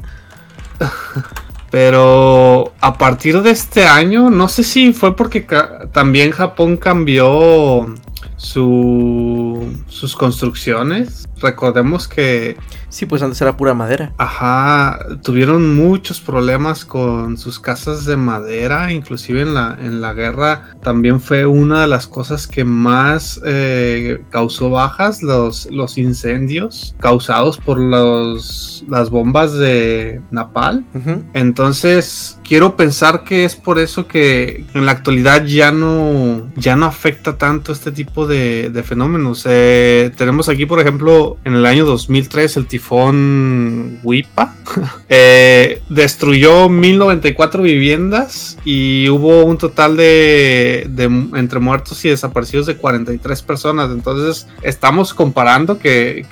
[1.70, 5.46] Pero a partir de este año, no sé si fue porque
[5.92, 7.94] también Japón cambió
[8.40, 11.28] su, sus construcciones.
[11.42, 12.56] Recordemos que,
[12.88, 14.12] Sí, pues antes era pura madera.
[14.18, 20.70] ajá, tuvieron muchos problemas con sus casas de madera, inclusive en la, en la guerra
[20.82, 27.58] también fue una de las cosas que más eh, causó bajas, los, los incendios causados
[27.58, 30.84] por los, las bombas de Napal.
[31.34, 36.86] Entonces, quiero pensar que es por eso que en la actualidad ya no, ya no
[36.86, 39.44] afecta tanto este tipo de, fenómenos.
[39.48, 44.56] Eh, tenemos aquí, por ejemplo, en el año 2003 el tifón Wipa.
[45.08, 52.76] eh, destruyó 1094 viviendas y hubo un total de, de entre muertos y desaparecidos de
[52.76, 53.92] 43 personas.
[53.92, 56.26] Entonces, estamos comparando que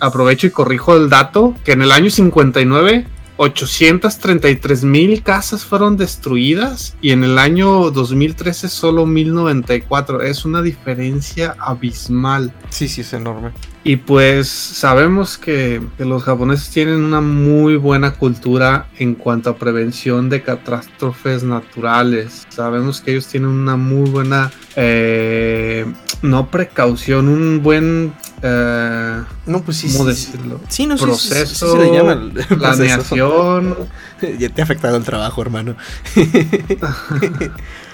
[0.00, 6.96] aprovecho y corrijo el dato, que en el año 59 833 mil casas fueron destruidas
[7.02, 10.22] y en el año 2013 solo 1094.
[10.22, 12.52] Es una diferencia abismal.
[12.70, 13.52] Sí, sí, es enorme.
[13.86, 19.58] Y pues sabemos que, que los japoneses tienen una muy buena cultura en cuanto a
[19.58, 22.42] prevención de catástrofes naturales.
[22.48, 25.86] Sabemos que ellos tienen una muy buena, eh,
[26.20, 28.12] no precaución, un buen,
[28.42, 30.60] eh, No, pues sí, ¿cómo sí, decirlo?
[30.66, 32.56] Sí, no, sí, sí, sí, sí, Proceso, se le llama el proceso.
[32.58, 33.76] Planeación.
[34.40, 35.76] ya te ha afectado el trabajo, hermano.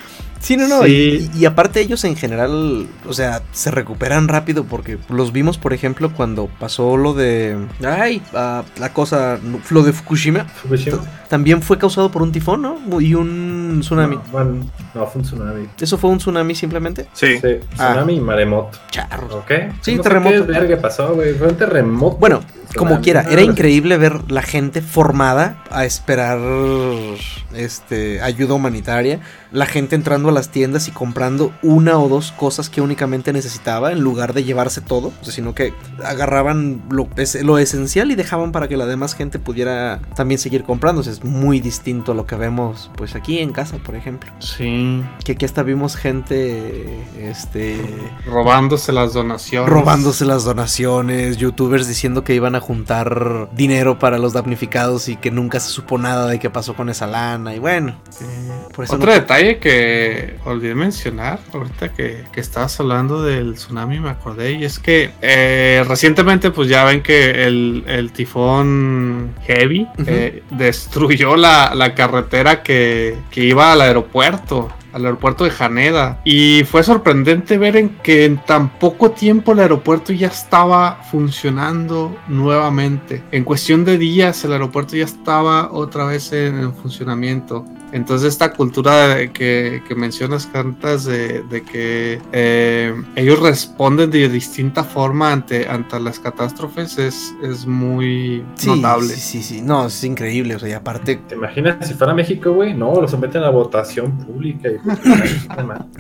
[0.43, 0.83] sí, no, no.
[0.83, 1.31] Sí.
[1.35, 5.73] Y, y aparte ellos en general, o sea, se recuperan rápido porque los vimos, por
[5.73, 7.57] ejemplo, cuando pasó lo de...
[7.85, 9.39] Ay, ah, la cosa,
[9.71, 10.45] lo de Fukushima.
[10.45, 11.01] Fukushima.
[11.29, 13.01] También fue causado por un tifón, ¿no?
[13.01, 14.17] Y un tsunami.
[14.17, 15.69] No, bueno, no, fue un tsunami.
[15.81, 17.07] ¿Eso fue un tsunami simplemente?
[17.15, 17.39] Sí.
[17.41, 18.79] Sí, tsunami y maremoto.
[18.91, 19.39] Charro.
[19.39, 19.51] ¿Ok?
[19.81, 20.41] Sí, no terremoto.
[20.41, 21.33] Sé qué verga pasó, güey.
[21.35, 22.17] Fue un terremoto.
[22.19, 22.41] Bueno,
[22.75, 26.39] como quiera, era increíble ver la gente formada a esperar
[27.55, 29.21] este ayuda humanitaria,
[29.51, 33.93] la gente entrando a las tiendas y comprando una o dos cosas que únicamente necesitaba
[33.93, 38.15] en lugar de llevarse todo, o sea, sino que agarraban lo, es- lo esencial y
[38.15, 41.01] dejaban para que la demás gente pudiera también seguir comprando.
[41.01, 44.31] O sea, es muy distinto a lo que vemos pues aquí en casa, por ejemplo.
[44.39, 45.03] Sí.
[45.25, 47.79] Que aquí hasta vimos gente, este,
[48.27, 49.69] Robándose las donaciones.
[49.69, 55.31] robándose las donaciones, youtubers diciendo que iban a juntar dinero para los damnificados y que
[55.31, 57.55] nunca se supo nada de qué pasó con esa lana.
[57.55, 62.79] Y bueno, eh, por eso Otro no- detalle que olvidé mencionar ahorita que, que estabas
[62.81, 67.85] hablando del tsunami me acordé y es que eh, recientemente pues ya ven que el,
[67.87, 75.45] el tifón Heavy eh, destruyó la, la carretera que, que iba al aeropuerto al aeropuerto
[75.45, 76.21] de Haneda.
[76.25, 82.17] Y fue sorprendente ver en que en tan poco tiempo el aeropuerto ya estaba funcionando
[82.29, 83.23] nuevamente.
[83.31, 88.53] En cuestión de días el aeropuerto ya estaba otra vez en, en funcionamiento entonces esta
[88.53, 95.69] cultura que, que mencionas, Cantas, de, de que eh, ellos responden de distinta forma ante,
[95.69, 99.09] ante las catástrofes es, es muy Sí, notable.
[99.09, 99.63] Sí, sí, sí.
[99.63, 100.57] No, es increíble.
[100.57, 102.75] O sea, y aparte, ¿Te imaginas si fuera México, güey?
[102.75, 104.69] No, lo someten a votación pública.
[104.71, 104.79] Y,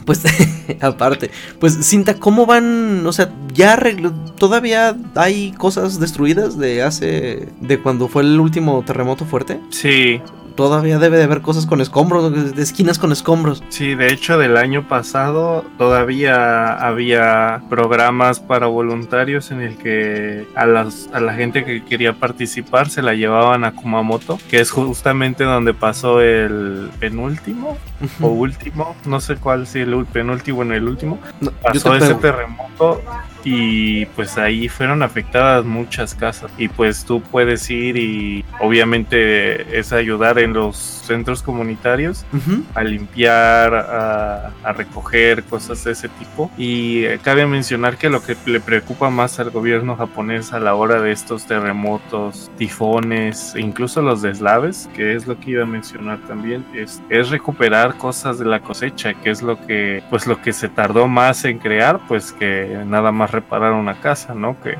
[0.04, 0.22] pues,
[0.80, 3.06] aparte, pues, Cinta, ¿cómo van?
[3.06, 8.82] O sea, ya arregló, todavía hay cosas destruidas de hace, de cuando fue el último
[8.86, 9.60] terremoto fuerte.
[9.70, 10.20] Sí,
[10.54, 13.62] Todavía debe de haber cosas con escombros, de esquinas con escombros.
[13.68, 20.66] sí, de hecho del año pasado todavía había programas para voluntarios en el que a,
[20.66, 25.44] las, a la gente que quería participar se la llevaban a Kumamoto, que es justamente
[25.44, 27.76] donde pasó el penúltimo
[28.20, 31.98] o último, no sé cuál, si el penúltimo o en el último, No, pasó te
[31.98, 33.02] ese terremoto
[33.44, 39.92] y pues ahí fueron afectadas muchas casas y pues tú puedes ir y obviamente es
[39.92, 42.62] ayudar en los centros comunitarios Ujú.
[42.74, 46.50] a limpiar, a, a recoger cosas de ese tipo.
[46.56, 50.74] Y eh, cabe mencionar que lo que le preocupa más al gobierno japonés a la
[50.74, 55.66] hora de estos terremotos, tifones, e incluso los deslaves, que es lo que iba a
[55.66, 60.40] mencionar también, es, es recuperar cosas de la cosecha, que es lo que, pues lo
[60.40, 64.60] que se tardó más en crear, pues que nada más reparar una casa, ¿no?
[64.60, 64.78] Que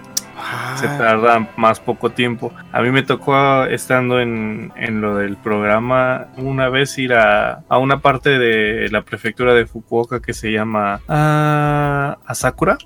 [0.77, 2.53] se Ah, tarda más poco tiempo.
[2.73, 7.79] A mí me tocó estando en, en lo del programa una vez ir a, a
[7.79, 12.79] una parte de la prefectura de Fukuoka que se llama ah, Asakura.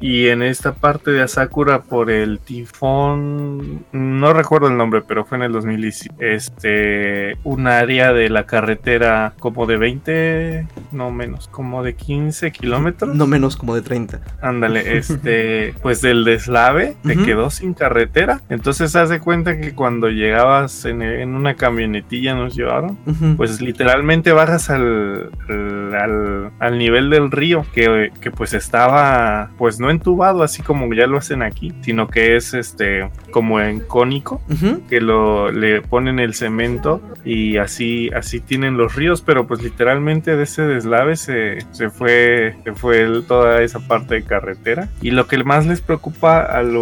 [0.00, 5.38] Y en esta parte de Asakura por el tifón, no recuerdo el nombre, pero fue
[5.38, 11.82] en el 2010, este, un área de la carretera como de 20, no menos, como
[11.82, 13.14] de 15 kilómetros.
[13.14, 14.20] No menos como de 30.
[14.40, 18.40] Ándale, este, pues del deslave te quedó sin carretera.
[18.48, 23.36] Entonces haz de cuenta que cuando llegabas en, en una camionetilla nos llevaron, Ujú.
[23.36, 29.90] pues literalmente bajas al, al, al- nivel del río, que, que pues estaba, pues no
[29.90, 34.82] entubado así como ya lo hacen aquí, sino que es este, como en cónico Ujú.
[34.88, 40.36] que lo le ponen el cemento y así así tienen los ríos pero pues literalmente
[40.36, 45.10] de ese deslave se, se fue se fue el- toda esa parte de carretera y
[45.10, 46.79] lo que más les preocupa a los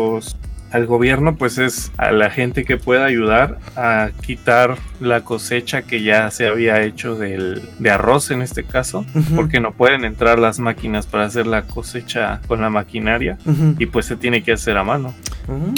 [0.71, 6.03] al gobierno pues es a la gente que pueda ayudar a quitar la cosecha que
[6.03, 10.59] ya se había hecho del, de arroz en este caso porque no pueden entrar las
[10.59, 13.39] máquinas para hacer la cosecha con la maquinaria
[13.79, 15.15] y pues se tiene que hacer a mano
[15.49, 15.73] Mm.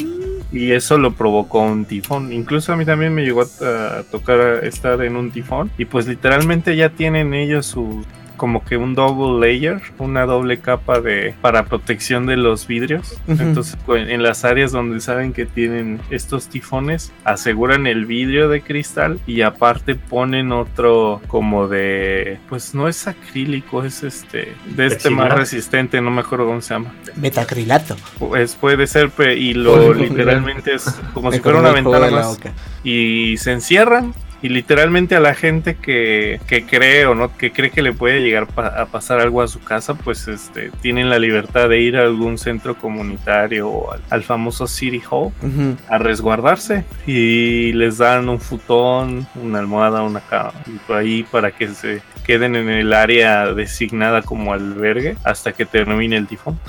[0.50, 2.32] y eso lo provocó un tifón.
[2.32, 5.70] Incluso a mí también me llegó a, a tocar estar en un tifón.
[5.78, 8.04] Y pues literalmente ya tienen ellos su
[8.40, 13.20] como que un double layer, una doble capa de para protección de los vidrios.
[13.28, 18.62] Entonces, cu- en las áreas donde saben que tienen estos tifones, aseguran el vidrio de
[18.62, 25.10] cristal y aparte ponen otro como de pues no es acrílico, es este de este
[25.10, 26.92] más resistente, no me acuerdo cómo se llama.
[27.16, 27.94] Metacrilato.
[28.18, 32.40] Pues puede ser, y lo literalmente es como si fuera una ventana más.
[32.82, 34.14] Y se encierran.
[34.42, 38.20] Y literalmente a la gente que, que cree o no, que cree que le puede
[38.22, 41.96] llegar pa- a pasar algo a su casa, pues este, tienen la libertad de ir
[41.98, 45.76] a algún centro comunitario o al, al famoso City Hall Ujú.
[45.88, 46.84] a resguardarse.
[47.06, 50.52] Y les dan un futón, una almohada, una cama,
[50.88, 52.00] ahí para que se
[52.30, 56.60] queden en el área designada como albergue hasta que termine el tifón.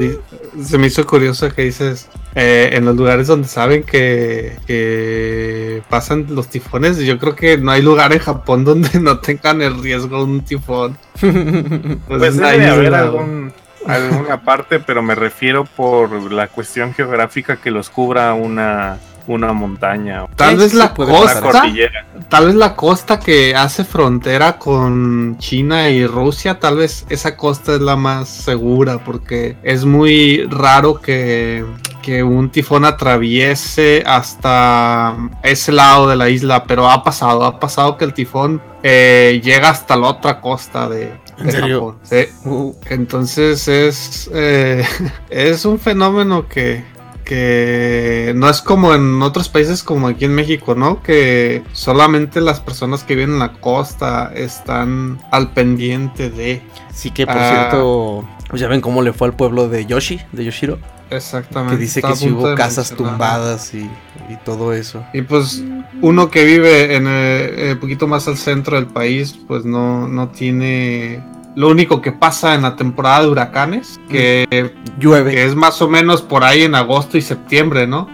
[0.00, 0.16] Di-
[0.64, 6.26] Se me hizo curioso que dices eh, en los lugares donde saben que, que pasan
[6.30, 6.96] los tifones.
[6.98, 10.40] Yo creo que no hay lugar en Japón donde no tengan el riesgo de un
[10.40, 10.96] tifón.
[12.08, 13.52] Pues es debe de haber algún,
[13.86, 20.24] alguna parte, pero me refiero por la cuestión geográfica que los cubra una, una montaña
[20.24, 22.06] o Tal vez la costa, cordillera.
[22.28, 27.74] tal vez la costa que hace frontera con China y Rusia, tal vez esa costa
[27.74, 31.64] es la más segura porque es muy raro que,
[32.02, 37.96] que un tifón atraviese hasta ese lado de la isla, pero ha pasado, ha pasado
[37.96, 41.76] que el tifón eh, llega hasta la otra costa de, ¿En de serio?
[41.80, 41.98] Japón.
[42.04, 42.48] Sí.
[42.48, 44.84] Uh, Entonces es, eh,
[45.30, 46.84] es un fenómeno que,
[47.26, 51.02] que no es como en otros países como aquí en México, ¿no?
[51.02, 56.62] Que solamente las personas que viven en la costa están al pendiente de...
[56.94, 60.44] sí que por cierto, pues ya ven cómo le fue al pueblo de Yoshi, de
[60.44, 60.78] Yoshiro,
[61.10, 61.74] Exactamente.
[61.74, 63.90] que dice que punto hubo casas tumbadas y,
[64.28, 65.04] y todo eso.
[65.12, 65.64] Y pues
[66.00, 70.28] uno que vive en eh, un poquito más al centro del país, pues no, no
[70.28, 71.22] tiene...
[71.56, 75.32] Lo único que pasa en la temporada de huracanes, que, Llueve.
[75.32, 78.08] que es más o menos por ahí en agosto y septiembre, ¿no?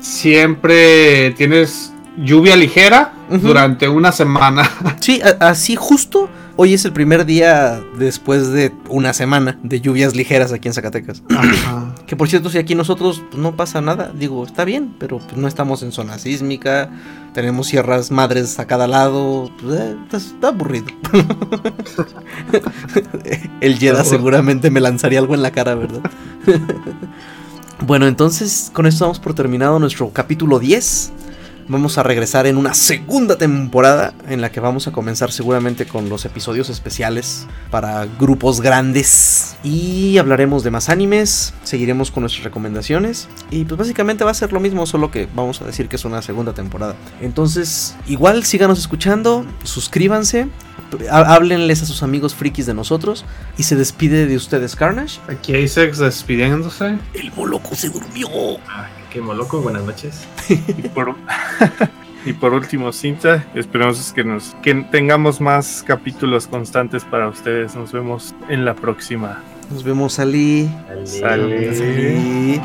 [0.00, 4.68] Siempre tienes lluvia ligera durante una semana.
[5.00, 6.28] Sí, así justo.
[6.56, 11.22] Hoy es el primer día después de una semana de lluvias ligeras aquí en Zacatecas.
[12.10, 15.36] Que por cierto, si aquí nosotros pues, no pasa nada, digo, está bien, pero pues,
[15.36, 16.90] no estamos en zona sísmica,
[17.34, 20.86] tenemos sierras madres a cada lado, pues, eh, está, está aburrido.
[23.60, 26.02] el Jedi seguramente me lanzaría algo en la cara, ¿verdad?
[27.86, 31.12] bueno, entonces con esto damos por terminado nuestro capítulo 10.
[31.70, 36.08] Vamos a regresar en una segunda temporada en la que vamos a comenzar seguramente con
[36.08, 43.28] los episodios especiales para grupos grandes y hablaremos de más animes, seguiremos con nuestras recomendaciones
[43.52, 46.04] y pues básicamente va a ser lo mismo, solo que vamos a decir que es
[46.04, 46.96] una segunda temporada.
[47.20, 50.48] Entonces, igual síganos escuchando, suscríbanse,
[51.08, 53.24] há- háblenles a sus amigos frikis de nosotros
[53.56, 55.20] y se despide de ustedes Carnage.
[55.28, 56.98] Aquí Isaac despidiéndose.
[57.14, 58.28] El moloco se durmió.
[59.10, 60.26] Qué moloco, buenas noches.
[60.48, 61.14] Y por,
[62.24, 67.74] y por último, Cinta, esperemos que, nos, que tengamos más capítulos constantes para ustedes.
[67.74, 69.42] Nos vemos en la próxima.
[69.70, 70.70] Nos vemos Ali.
[71.24, 72.60] Ali.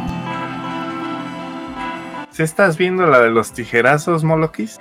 [2.32, 4.80] ¿Sí estás viendo la de los tijerazos, Molokis?